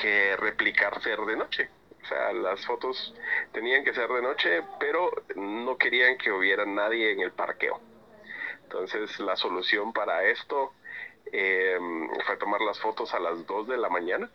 [0.00, 1.68] que replicar ser de noche.
[2.02, 3.14] O sea, las fotos
[3.52, 7.80] tenían que ser de noche, pero no querían que hubiera nadie en el parqueo.
[8.62, 10.72] Entonces la solución para esto
[11.32, 14.30] em, fue tomar las fotos a las 2 de la mañana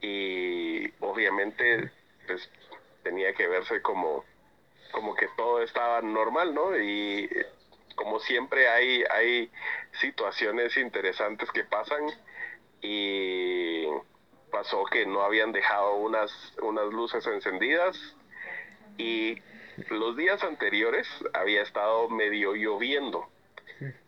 [0.00, 1.90] y obviamente
[2.26, 2.50] pues
[3.02, 4.24] tenía que verse como,
[4.92, 6.76] como que todo estaba normal, ¿no?
[6.76, 7.28] Y
[7.96, 9.50] como siempre hay, hay
[10.00, 12.04] situaciones interesantes que pasan
[12.80, 13.86] y
[14.52, 16.30] pasó que no habían dejado unas,
[16.62, 17.98] unas luces encendidas
[18.96, 19.42] y
[19.88, 23.28] los días anteriores había estado medio lloviendo.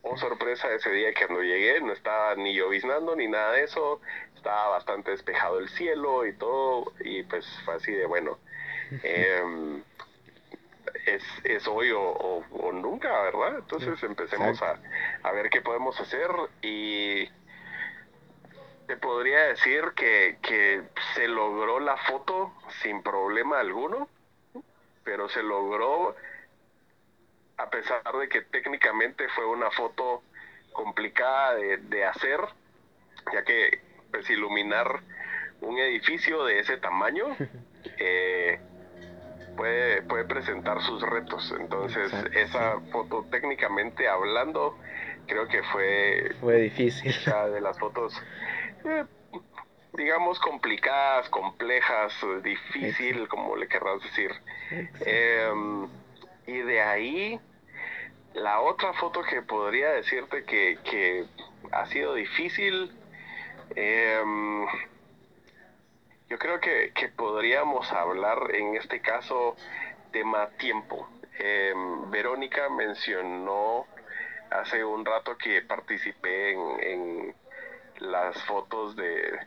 [0.01, 4.01] Oh, sorpresa ese día que cuando llegué no estaba ni lloviznando ni nada de eso,
[4.35, 8.39] estaba bastante despejado el cielo y todo, y pues fue así de bueno.
[9.03, 9.83] Eh,
[11.15, 13.59] es, es hoy o, nunca, ¿verdad?
[13.59, 14.79] Entonces empecemos a,
[15.23, 16.31] a, ver qué podemos hacer
[16.63, 17.27] y
[18.87, 20.83] te podría decir que, que
[21.15, 24.09] se logró la foto sin problema alguno,
[25.05, 26.15] pero se logró
[27.57, 30.23] a pesar de que técnicamente fue una foto
[30.73, 32.41] complicada de, de hacer,
[33.33, 35.01] ya que pues iluminar
[35.61, 37.37] un edificio de ese tamaño
[37.99, 38.61] eh,
[39.59, 41.53] puede, puede presentar sus retos.
[41.61, 44.79] Entonces, esa foto técnicamente hablando,
[45.27, 46.33] creo que fue...
[46.41, 47.13] Fue difícil.
[47.53, 48.15] de las fotos,
[48.85, 49.05] eh,
[49.95, 54.31] digamos, complicadas, complejas, difícil, como le querrás decir.
[55.05, 55.89] Em,
[56.47, 57.41] y de ahí,
[58.35, 61.25] la otra foto que podría decirte que, que
[61.73, 62.93] ha sido difícil,
[63.75, 64.23] eh,
[66.29, 69.57] yo creo que, podríamos hablar en este caso
[70.13, 71.09] tema tiempo.
[71.39, 73.87] Em, Verónica mencionó
[74.51, 77.35] hace un rato que participé en,
[78.01, 79.41] las fotos de,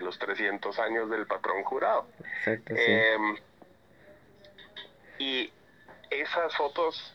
[0.00, 2.06] los 300 años del patrón jurado.
[2.18, 3.36] Exacto, em,
[5.18, 5.52] y
[6.08, 7.14] esas fotos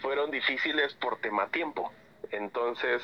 [0.00, 1.92] fueron difíciles por tema tiempo.
[2.32, 3.02] Entonces,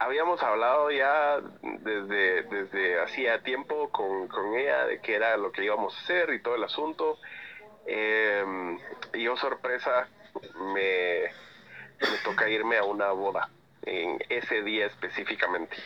[0.00, 5.94] habíamos hablado ya desde, desde hacía tiempo con, ella de qué era lo que íbamos
[5.94, 7.18] a hacer y todo el asunto.
[7.86, 8.78] Em,
[9.12, 10.08] y yo sorpresa
[10.74, 11.24] me,
[12.00, 13.50] me toca irme a una boda
[13.82, 15.76] en ese día específicamente.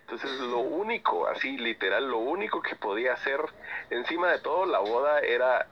[0.00, 3.40] Entonces lo único, así literal, lo único que podía hacer
[3.90, 5.66] encima de todo la boda era,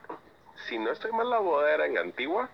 [0.67, 2.47] si no estoy mal, la boda era en Antigua.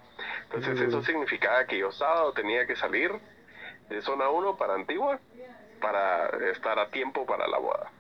[0.44, 3.20] Entonces eso significaba que yo sábado tenía que salir
[3.92, 5.20] de zona 1 para Antigua
[5.82, 7.92] para estar a tiempo para la boda.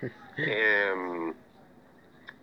[0.36, 1.34] Em,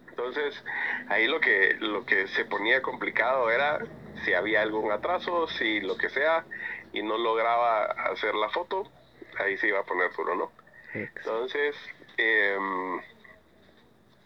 [0.09, 0.63] entonces,
[1.09, 3.79] ahí lo que, lo que se ponía complicado era
[4.23, 6.45] si había algún atraso, si lo que sea,
[6.91, 8.91] y no lograba hacer la foto,
[9.39, 10.51] ahí se iba a poner duro, ¿no?
[10.93, 11.75] Entonces,
[12.17, 12.99] em,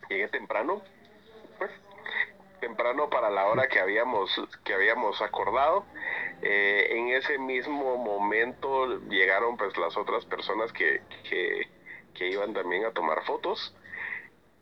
[0.10, 0.82] llegué temprano,
[1.58, 1.72] pues,
[2.60, 4.30] temprano para la hora que habíamos,
[4.64, 5.86] que habíamos acordado,
[6.42, 11.68] Eh, en ese mismo momento llegaron pues las otras personas que, que,
[12.16, 13.76] que iban también a tomar fotos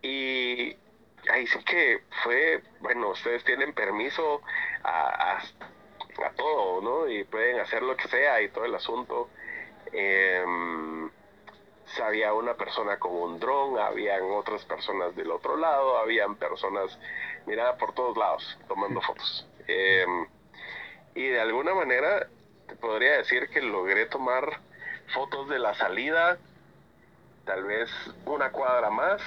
[0.01, 0.75] y
[1.29, 4.41] ahí sí que fue, bueno, ustedes tienen permiso
[4.83, 7.07] a, a, todo, ¿no?
[7.07, 9.29] Y pueden hacer lo que sea y todo el asunto.
[9.93, 10.43] Eh,
[12.03, 16.97] había una persona con un dron, habían otras personas del otro lado, habían personas,
[17.45, 19.47] mira, por todos lados, tomando fotos.
[19.67, 20.27] Em,
[21.15, 22.27] y de alguna manera
[22.67, 24.59] te podría decir que logré tomar
[25.13, 26.37] fotos de la salida,
[27.45, 27.89] tal vez
[28.25, 29.21] una cuadra más,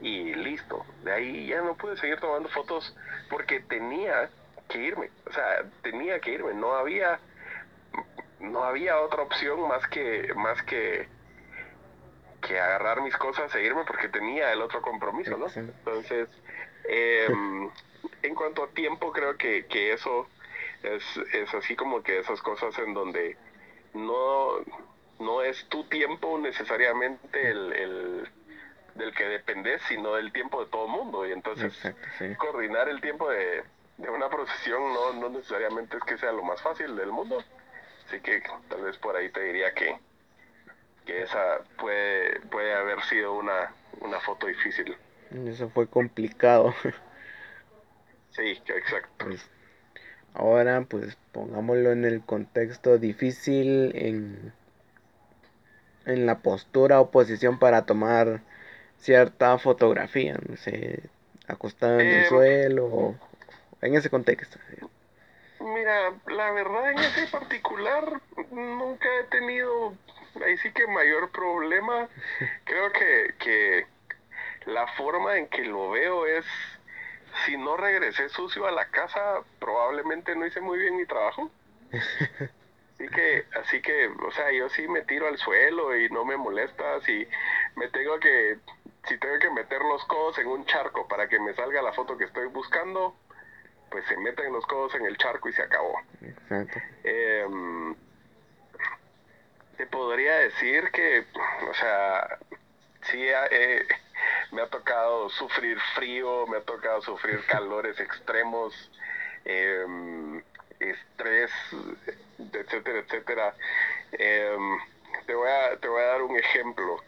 [0.00, 0.84] y listo.
[1.02, 2.94] De ahí ya no pude seguir tomando fotos
[3.30, 4.30] porque tenía
[4.68, 5.10] que irme.
[5.26, 6.54] O sea, tenía que irme.
[6.54, 7.18] No había,
[8.40, 11.08] no había otra opción más que, más que,
[12.46, 15.46] que agarrar mis cosas e irme porque tenía el otro compromiso, ¿no?
[15.54, 16.28] Entonces,
[16.84, 17.70] em,
[18.22, 20.28] en cuanto a tiempo, creo que, que eso
[20.84, 23.36] es, es así como que esas cosas en donde
[23.94, 24.58] no,
[25.18, 28.28] no es tu tiempo necesariamente el
[28.94, 31.26] del que dependes, sino del tiempo de todo el mundo.
[31.26, 31.76] Y entonces
[32.38, 33.64] coordinar el tiempo de,
[33.98, 37.42] una procesión no, no necesariamente es que sea lo más fácil del mundo.
[38.06, 39.98] Así que tal vez por ahí te diría que,
[41.06, 44.96] que esa puede, puede haber sido una, una foto difícil.
[45.46, 46.74] Eso fue complicado.
[48.30, 49.26] Sí, exacto.
[49.26, 49.48] Pues,
[50.34, 54.52] ahora pues pongámoslo en el contexto difícil en,
[56.06, 58.40] en la postura o posición para tomar
[58.98, 61.00] cierta fotografía, no sé,
[61.46, 63.14] acostada en el eh, suelo,
[63.80, 64.58] en ese contexto.
[65.60, 68.20] Mira, la verdad en ese particular
[68.50, 69.94] nunca he tenido
[70.44, 72.08] ahí sí que mayor problema.
[72.64, 73.86] Creo que, que
[74.66, 76.44] la forma en que lo veo es,
[77.44, 81.50] si no regresé sucio a la casa, probablemente no hice muy bien mi trabajo.
[82.94, 86.36] Así que, así que, o sea, yo sí me tiro al suelo y no me
[86.36, 87.00] molesta.
[87.00, 87.26] Si
[87.74, 88.58] me tengo que
[89.08, 92.16] si tengo que meter los codos en un charco para que me salga la foto
[92.16, 93.16] que estoy buscando,
[93.90, 96.00] pues se meten los codos en el charco y se acabó.
[96.22, 96.80] Exacto.
[97.02, 97.94] Em,
[99.76, 101.26] te podría decir que,
[101.68, 102.38] o sea,
[103.02, 103.20] sí
[103.50, 103.86] eh,
[104.52, 108.90] me ha tocado sufrir frío, me ha tocado sufrir calores extremos,
[109.44, 110.42] em,
[110.80, 111.50] estrés,
[112.52, 113.54] etcétera, etcétera.
[114.12, 114.78] Em,
[115.26, 117.02] te voy a, te voy a dar un ejemplo.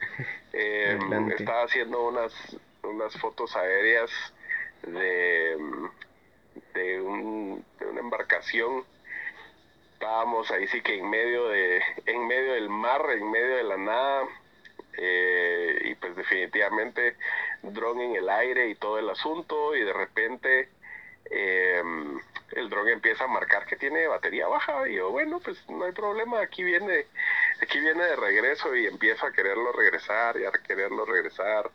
[0.53, 0.99] Eh,
[1.39, 2.33] estaba haciendo unas,
[2.83, 4.11] unas fotos aéreas
[4.83, 5.57] de,
[6.75, 8.85] de, un, de una embarcación.
[9.95, 13.77] Estábamos ahí sí que en medio de, en medio del mar, en medio de la
[13.77, 14.25] nada.
[14.99, 17.17] Eh, y pues definitivamente
[17.63, 20.71] dron en el aire y todo el asunto y de repente
[21.31, 21.83] eh,
[22.53, 25.93] el dron empieza a marcar que tiene batería baja y yo bueno pues no hay
[25.93, 27.05] problema aquí viene
[27.61, 31.71] aquí viene de regreso y empiezo a quererlo regresar y a quererlo regresar.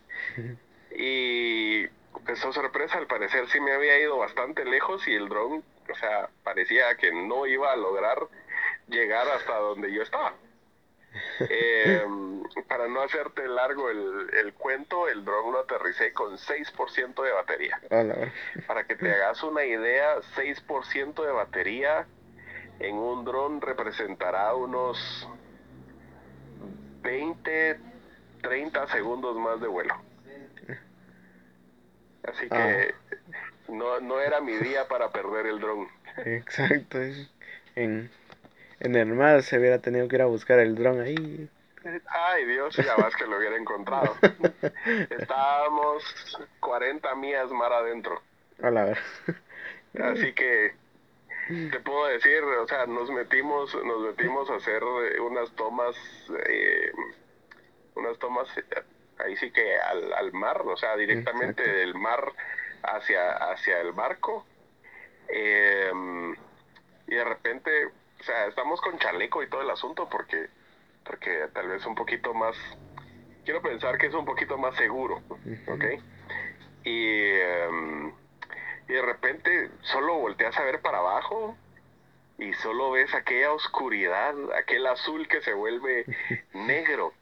[0.95, 1.87] Y
[2.25, 5.95] pues oh, sorpresa, al parecer sí me había ido bastante lejos y el dron, o
[5.95, 8.19] sea, parecía que no iba a lograr
[8.87, 10.33] llegar hasta donde yo estaba.
[11.49, 12.30] Em,
[12.67, 17.79] para no hacerte largo el, el, cuento, el dron lo aterricé con 6% de batería.
[18.67, 22.05] Para que te hagas una idea, 6% de batería
[22.79, 25.27] en un dron representará unos
[27.01, 27.79] 20,
[28.41, 29.95] 30 segundos más de vuelo.
[32.23, 33.15] Así que ah.
[33.67, 35.87] no, no era mi día para perder el dron.
[36.25, 36.99] Exacto.
[37.75, 38.11] En,
[38.79, 41.49] en el mar se hubiera tenido que ir a buscar el dron ahí.
[42.07, 44.15] Ay Dios, ya más que lo hubiera encontrado.
[45.09, 46.03] Estábamos
[46.59, 48.21] 40 millas mar adentro.
[48.61, 48.99] A la vez.
[49.99, 50.73] Así que
[51.47, 55.95] te puedo decir, o sea, nos metimos, nos metimos a hacer eh, unas tomas,
[56.47, 56.91] eh,
[57.95, 58.63] unas tomas eh,
[59.19, 62.31] ahí sí que al, al mar, o sea, directamente del mar
[62.83, 64.45] hacia, hacia el barco.
[65.29, 70.49] y de repente, o sea, estamos con chaleco y todo el asunto porque,
[71.11, 72.55] porque tal vez un poquito más,
[73.43, 75.21] quiero pensar que es un poquito más seguro,
[75.67, 75.83] ¿ok?
[76.85, 78.13] Y em,
[78.87, 81.57] y de repente solo volteas a ver para abajo
[82.37, 86.05] y solo ves aquella oscuridad, aquel azul que se vuelve
[86.53, 87.13] negro.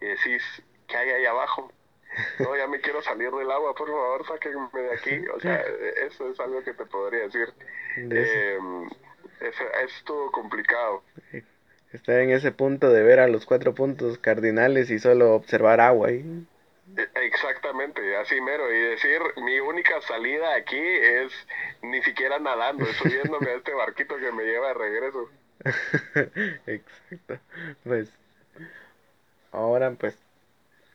[0.00, 0.42] Y decís,
[0.88, 1.70] ¿qué hay ahí abajo?
[2.38, 5.28] No, ya me quiero salir del agua, por favor, sáquenme de aquí.
[5.28, 5.62] O sea,
[6.06, 7.52] eso es algo que te podría decir.
[7.96, 8.58] Eh,
[9.40, 11.02] es, todo complicado.
[11.92, 16.08] Estar en ese punto de ver a los cuatro puntos cardinales y solo observar agua
[16.08, 16.46] ahí.
[16.96, 18.72] E, exactamente, así mero.
[18.72, 21.32] Y decir, mi única salida aquí es
[21.82, 25.30] ni siquiera nadando, subiéndome a este barquito que me lleva de regreso.
[26.66, 27.38] Exacto.
[27.84, 28.10] Pues
[29.52, 30.18] ahora pues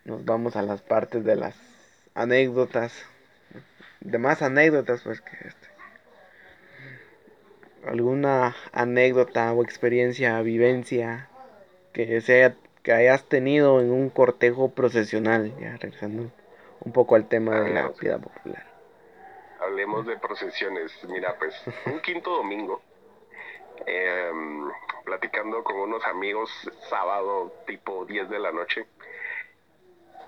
[0.03, 1.55] nos vamos a las partes de las
[2.15, 3.05] anécdotas.
[3.99, 5.76] De más anécdotas pues que este.
[7.87, 11.29] ¿Alguna anécdota o experiencia, vivencia
[11.93, 15.53] que sea que hayas tenido en un cortejo procesional?
[15.59, 16.31] Ya regresando
[16.81, 18.65] un poco al tema de la vida popular.
[19.59, 20.91] Hablemos de procesiones.
[21.07, 22.81] Mira, pues un quinto domingo
[23.85, 24.31] eh,
[25.05, 26.49] platicando con unos amigos
[26.89, 28.85] sábado tipo 10 de la noche.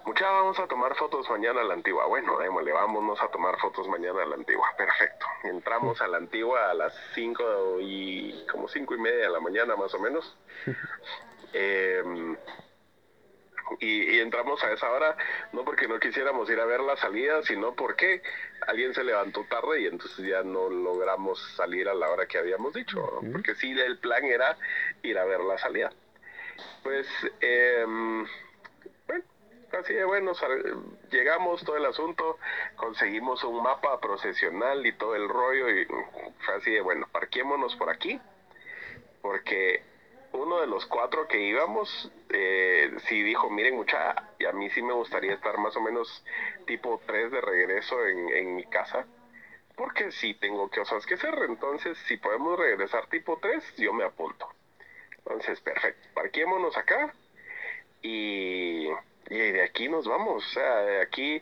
[0.10, 2.08] Mucha, vamos a tomar fotos mañana a la antigua.
[2.08, 4.74] Bueno, démosle, vámonos a tomar fotos mañana a la antigua.
[4.76, 5.28] Perfecto.
[5.44, 9.76] Entramos a la antigua a las 5 y como 5 y media de la mañana
[9.76, 10.36] más o menos.
[11.52, 12.04] Eh,
[13.80, 15.18] y, entramos a esa hora,
[15.52, 18.22] no porque no quisiéramos ir a ver la salida, sino porque
[18.68, 22.76] alguien se levantó tarde y entonces ya no logramos salir a la hora que habíamos
[22.76, 24.56] dicho, porque sí, el plan era
[25.02, 25.92] ir a ver la salida.
[26.84, 27.08] Pues,
[27.42, 28.49] em, bueno,
[29.80, 30.34] así de bueno,
[31.12, 32.38] llegamos todo el asunto,
[32.76, 35.86] conseguimos un mapa procesional y todo el rollo y
[36.40, 38.20] fue así de bueno, parquémonos por aquí,
[39.22, 39.84] porque
[40.32, 44.82] uno de los cuatro que íbamos, eh, sí dijo, miren mucha, y a mí sí
[44.82, 46.24] me gustaría estar más o menos
[46.68, 49.06] tipo tres de regreso en, en mi casa,
[49.76, 54.48] porque sí tengo cosas que hacer, entonces si podemos regresar tipo tres, yo me apunto.
[55.20, 57.14] Entonces, perfecto, parquémonos acá
[58.02, 58.88] y,
[59.30, 61.42] y de aquí nos vamos, o sea, de aquí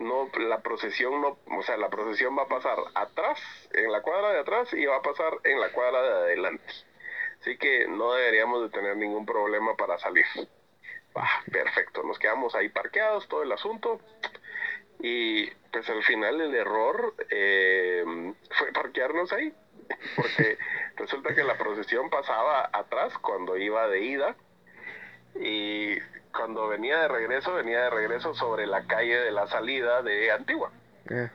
[0.00, 3.40] no la procesión no, o sea, la procesión va a pasar atrás,
[3.72, 6.64] en la cuadra de atrás y va a pasar en la cuadra de adelante.
[7.40, 10.26] Así que no deberíamos de tener ningún problema para salir.
[11.52, 14.00] perfecto, nos quedamos ahí parqueados, todo el asunto.
[15.00, 18.04] Y pues al final el error eh,
[18.50, 19.54] fue parquearnos ahí,
[20.16, 20.58] porque
[20.96, 24.36] resulta que la procesión pasaba atrás cuando iba de ida
[25.36, 25.98] y
[26.38, 30.70] cuando venía de regreso, venía de regreso sobre la calle de la salida de Antigua.
[31.10, 31.30] Ah.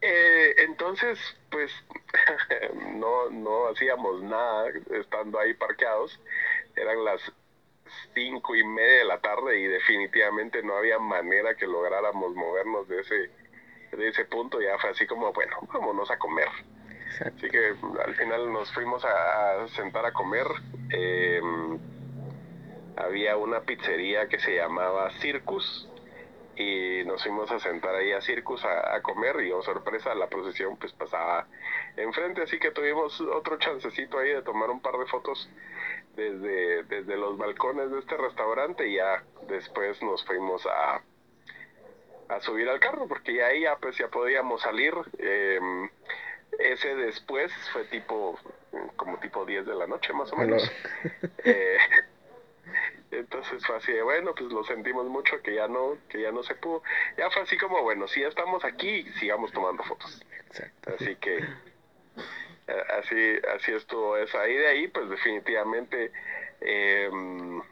[0.00, 1.18] Eh, entonces,
[1.50, 1.72] pues
[2.94, 6.20] no, no hacíamos nada estando ahí parqueados.
[6.76, 7.20] Eran las
[8.14, 13.00] cinco y media de la tarde y definitivamente no había manera que lográramos movernos de
[13.00, 13.30] ese,
[13.96, 14.60] de ese punto.
[14.60, 16.48] Ya fue así como, bueno, vámonos a comer.
[17.20, 20.46] Así que al final nos fuimos a, sentar a comer.
[20.92, 21.40] Eh,
[22.98, 25.88] había una pizzería que se llamaba Circus
[26.56, 30.76] y nos fuimos a sentar ahí a Circus a, comer y oh sorpresa la procesión
[30.76, 31.46] pues pasaba
[31.96, 35.48] enfrente así que tuvimos otro chancecito ahí de tomar un par de fotos
[36.16, 41.00] desde, desde los balcones de este restaurante y ya después nos fuimos a,
[42.34, 45.88] a subir al carro porque ya ahí ya pues ya podíamos salir em,
[46.58, 48.36] ese después fue tipo
[48.96, 50.70] como tipo 10 de la noche más o menos.
[51.44, 51.78] Eh,
[53.10, 56.42] entonces fue así de, bueno, pues lo sentimos mucho que ya no, que ya no
[56.42, 56.82] se pudo.
[57.16, 60.22] Ya fue así como, bueno, si ya estamos aquí, sigamos tomando fotos.
[60.86, 61.44] Así que
[62.98, 64.48] así, así estuvo esa.
[64.48, 66.12] Y de ahí, pues definitivamente,
[66.60, 67.62] em,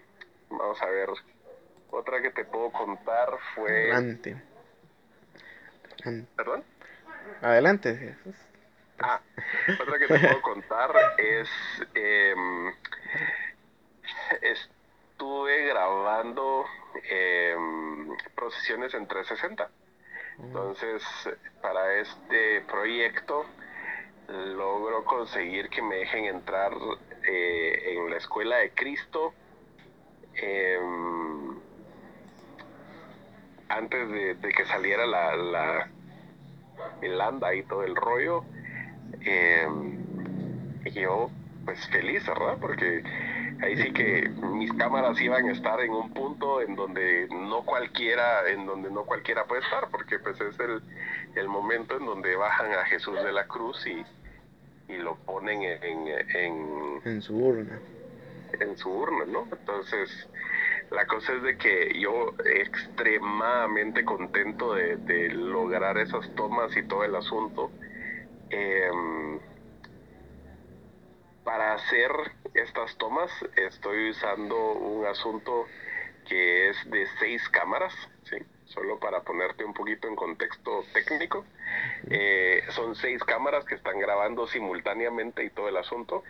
[0.51, 1.11] vamos a ver,
[1.91, 3.93] otra que te puedo contar fue...
[3.93, 4.43] Adelante.
[6.37, 6.65] ¿Perdón?
[7.43, 8.17] Adelante.
[8.99, 9.21] Ah,
[9.81, 11.49] otra que te puedo contar es...
[11.95, 12.35] Eh,
[14.41, 14.71] es
[15.17, 16.67] estuve grabando
[17.11, 19.71] em, procesiones en 360.
[20.41, 21.03] Entonces,
[21.63, 23.47] para este proyecto
[24.29, 26.73] logro conseguir que me dejen entrar
[27.27, 29.33] eh, en la escuela de Cristo
[30.35, 31.59] em,
[33.71, 35.89] antes de, que saliera la, la
[37.01, 38.45] Milanda y todo el rollo.
[39.23, 39.99] Em,
[40.85, 41.31] y yo,
[41.65, 42.59] pues feliz, ¿verdad?
[42.61, 43.03] Porque
[43.63, 48.49] ahí sí que mis cámaras iban a estar en un punto en donde no cualquiera,
[48.49, 50.83] en donde no cualquiera puede estar, porque pues es el,
[51.35, 54.05] el momento en donde bajan a Jesús de la cruz y,
[54.93, 57.79] y lo ponen en, en, en su urna.
[58.61, 59.49] En su urna, ¿no?
[59.51, 60.29] Entonces,
[60.91, 67.05] la cosa es de que yo extremadamente contento de, de lograr esas tomas y todo
[67.05, 67.71] el asunto.
[68.51, 68.91] Eh,
[71.43, 72.11] para hacer
[72.57, 75.67] estas tomas estoy usando un asunto
[76.29, 77.95] que es de seis cámaras,
[78.25, 78.37] ¿sí?
[78.65, 81.45] solo para ponerte un poquito en contexto técnico.
[82.11, 86.25] Eh, son seis cámaras que están grabando simultáneamente y todo el asunto.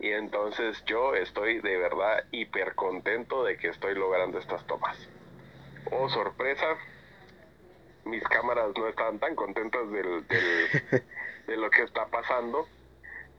[0.00, 4.96] Y entonces yo estoy de verdad hiper contento de que estoy logrando estas tomas.
[5.90, 6.76] oh sorpresa,
[8.04, 10.26] mis cámaras no estaban tan contentas del,
[11.46, 12.66] de lo que está pasando.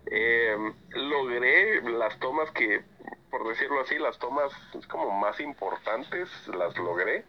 [0.07, 2.81] Eh, logré las tomas que,
[3.29, 4.51] por decirlo así, las tomas
[4.87, 7.23] como más importantes, las logré,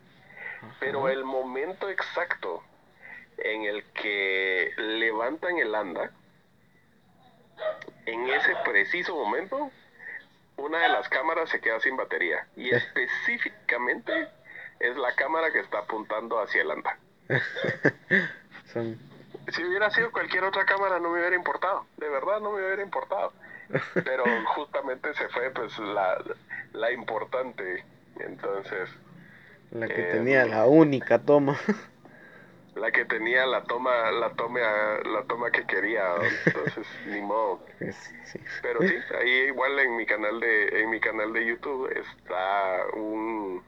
[0.81, 2.63] pero el momento exacto
[3.39, 6.11] en el que levantan el anda,
[8.07, 9.71] en ese preciso momento,
[10.57, 12.47] una de las cámaras se queda sin batería.
[12.57, 14.29] Y específicamente
[14.81, 16.99] es la cámara que está apuntando hacia el anda.
[19.49, 22.83] Si hubiera sido cualquier otra cámara no me hubiera importado, de verdad no me hubiera
[22.83, 23.33] importado.
[24.05, 24.25] Pero
[24.55, 26.23] justamente se fue pues la,
[26.73, 27.85] la importante,
[28.21, 28.91] entonces...
[29.73, 31.59] La que tenía eh, la única toma.
[32.77, 34.61] La que tenía la toma, la toma,
[35.03, 37.65] la toma que quería, entonces ni modo.
[38.61, 43.65] Pero sí, ahí igual en mi canal de, en mi canal de YouTube está un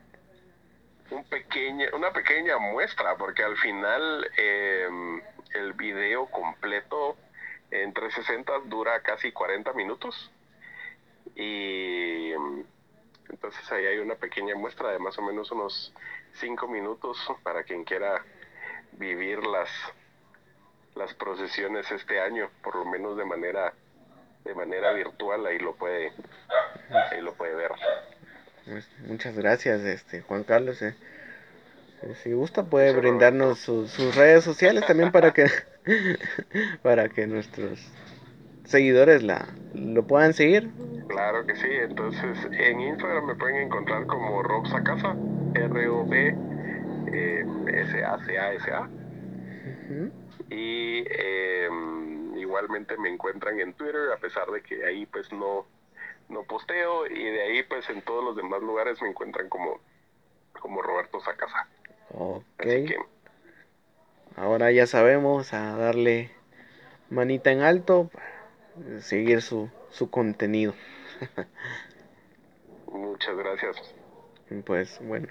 [1.10, 5.22] un pequeña, una pequeña muestra, porque al final em,
[5.58, 7.16] el video completo
[7.70, 10.30] en 360 dura casi 40 minutos.
[11.34, 12.32] Y
[13.28, 15.92] entonces ahí hay una pequeña muestra de más o menos unos
[16.34, 18.24] 5 minutos para quien quiera
[18.92, 19.68] vivir las,
[20.94, 23.74] las procesiones este año, por lo menos de manera
[24.44, 26.12] de manera virtual, ahí lo puede
[27.10, 27.72] ahí lo puede ver.
[28.64, 30.80] Pues, muchas gracias, este Juan Carlos.
[30.80, 30.94] Eh.
[32.22, 35.46] Si gusta puede brindarnos sus redes sociales también para que
[36.82, 37.80] para que nuestros
[38.64, 40.70] seguidores la lo puedan seguir.
[41.08, 45.16] Claro que sí, entonces en Instagram me pueden encontrar como Rob Sacasa,
[45.54, 46.34] R O B
[47.12, 47.44] eh,
[47.74, 48.88] S A C A S A.
[50.50, 55.66] Y em, igualmente me encuentran en Twitter a pesar de que ahí pues no
[56.28, 59.80] no posteo y de ahí pues en todos los demás lugares me encuentran como
[60.60, 61.66] como Roberto Sacasa.
[62.10, 62.66] Ok.
[64.36, 66.30] Ahora ya sabemos a darle
[67.10, 70.74] manita en alto para seguir su, su contenido.
[72.92, 73.94] Muchas gracias.
[74.64, 75.28] Pues bueno,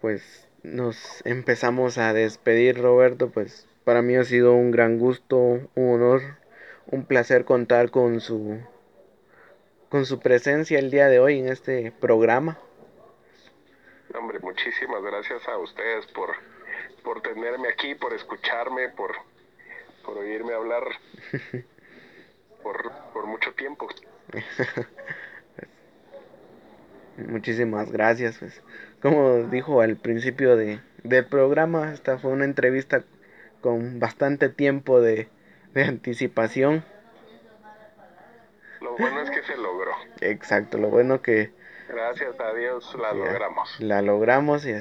[0.00, 5.68] pues nos empezamos a despedir Roberto, pues para mí ha sido un gran gusto, un
[5.76, 6.22] honor,
[6.86, 8.58] un placer contar con su
[9.88, 12.58] con su presencia el día de hoy en este programa.
[14.14, 16.30] Hombre, muchísimas gracias a ustedes por,
[17.04, 19.12] por tenerme aquí, por escucharme, por,
[20.04, 20.82] por oírme hablar
[22.62, 23.88] por, por mucho tiempo.
[27.28, 28.38] Muchísimas gracias.
[28.38, 28.62] Pues.
[29.02, 33.04] Como dijo al principio de, del programa, esta fue una entrevista
[33.60, 35.28] con bastante tiempo de,
[35.74, 36.84] de anticipación.
[38.80, 39.92] Lo bueno es que se logró.
[40.20, 41.52] Exacto, lo bueno que...
[41.92, 43.80] Gracias a Dios la logramos.
[43.80, 44.74] La logramos y,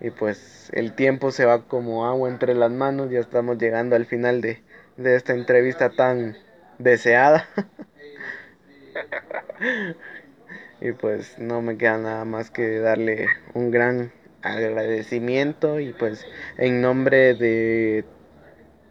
[0.00, 4.06] y pues el tiempo se va como agua entre las manos, ya estamos llegando al
[4.06, 4.62] final de,
[4.96, 6.36] de esta entrevista tan
[6.78, 7.48] deseada.
[10.80, 14.12] y pues no me queda nada más que darle un gran
[14.42, 16.26] agradecimiento y pues
[16.58, 18.04] en nombre de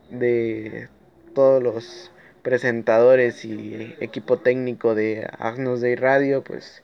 [0.10, 0.90] de
[1.34, 2.12] todos los
[2.42, 6.84] presentadores y equipo técnico de Agnos Day Radio, pues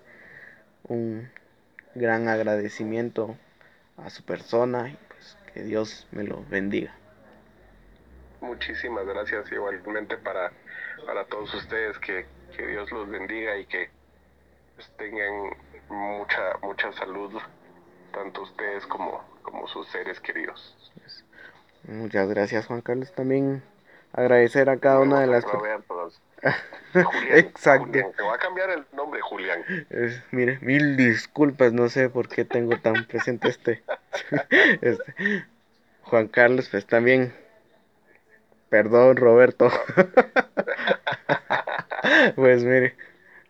[0.92, 1.32] un
[1.96, 3.38] gran agradecimiento
[3.98, 6.94] a su persona y pues que Dios me lo bendiga.
[8.42, 10.52] Muchísimas gracias igualmente para,
[11.06, 12.26] para todos ustedes, que,
[12.56, 13.90] que Dios los bendiga y que
[14.76, 15.52] pues, tengan
[15.90, 17.40] mucha, mucha salud,
[18.12, 20.76] tanto ustedes como, como sus seres queridos.
[21.84, 23.14] Muchas gracias Juan Carlos.
[23.14, 23.64] También
[24.14, 25.46] agradecer a cada una de las
[27.30, 27.92] Exacto.
[27.92, 29.64] te va a cambiar el nombre, Julián.
[30.32, 33.84] mire, mil disculpas, no sé por qué tengo tan presente este.
[34.82, 35.46] este.
[36.04, 37.34] Juan Carlos, pues también.
[38.70, 39.70] Perdón, Roberto.
[42.36, 42.96] pues mire,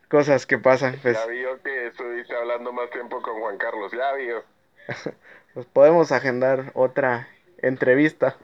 [0.09, 0.97] cosas que pasan.
[1.01, 1.17] Pues.
[1.17, 4.43] Ya vio que estuviste hablando más tiempo con Juan Carlos, ya vio.
[5.53, 7.27] pues podemos agendar otra
[7.59, 8.35] entrevista.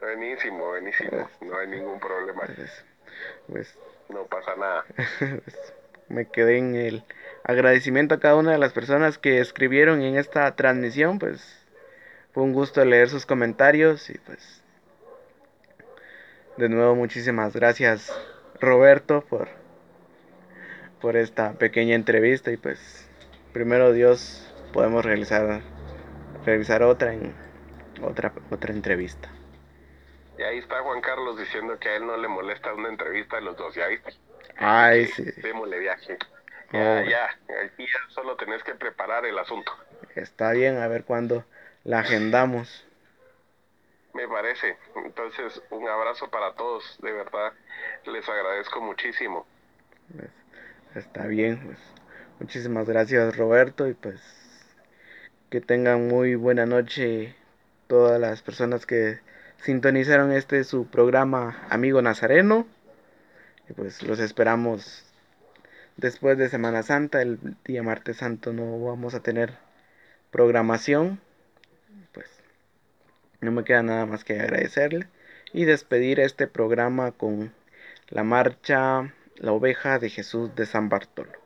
[0.00, 1.28] buenísimo, buenísimo.
[1.40, 2.42] No hay ningún problema.
[2.46, 2.84] Pues,
[3.48, 3.76] pues
[4.08, 4.84] no pasa nada.
[5.44, 5.74] Pues,
[6.08, 7.02] me quedé en el
[7.44, 11.64] agradecimiento a cada una de las personas que escribieron en esta transmisión, pues
[12.32, 14.62] fue un gusto leer sus comentarios y pues
[16.56, 18.12] de nuevo muchísimas gracias
[18.60, 19.48] Roberto por
[21.00, 23.08] por esta pequeña entrevista y pues
[23.52, 25.62] primero Dios podemos realizar
[26.44, 27.34] realizar otra en
[28.02, 29.30] otra otra entrevista.
[30.38, 33.42] Y ahí está Juan Carlos diciendo que a él no le molesta una entrevista de
[33.42, 34.12] los dos, ¿ya viste?
[34.56, 35.24] Ay, sí.
[35.42, 36.18] Démosle viaje.
[36.72, 37.26] Ya, ya,
[37.64, 39.72] aquí ya solo tenés que preparar el asunto.
[40.16, 41.44] Está bien, a ver cuándo
[41.84, 42.86] la agendamos.
[44.12, 44.76] Me parece.
[44.96, 47.52] Entonces, un abrazo para todos, de verdad.
[48.06, 49.46] Les agradezco muchísimo.
[50.16, 50.30] Pues,
[50.96, 51.78] está bien, pues.
[52.40, 54.20] Muchísimas gracias, Roberto, y pues
[55.50, 57.36] que tengan muy buena noche
[57.86, 59.20] todas las personas que
[59.64, 62.66] sintonizaron este su programa Amigo Nazareno.
[63.68, 65.04] Y pues los esperamos
[65.96, 69.54] después de Semana Santa, el día martes santo no vamos a tener
[70.30, 71.18] programación.
[72.12, 72.28] Pues
[73.40, 75.08] no me queda nada más que agradecerle
[75.54, 77.54] y despedir este programa con
[78.10, 81.43] la marcha La oveja de Jesús de San Bartolo.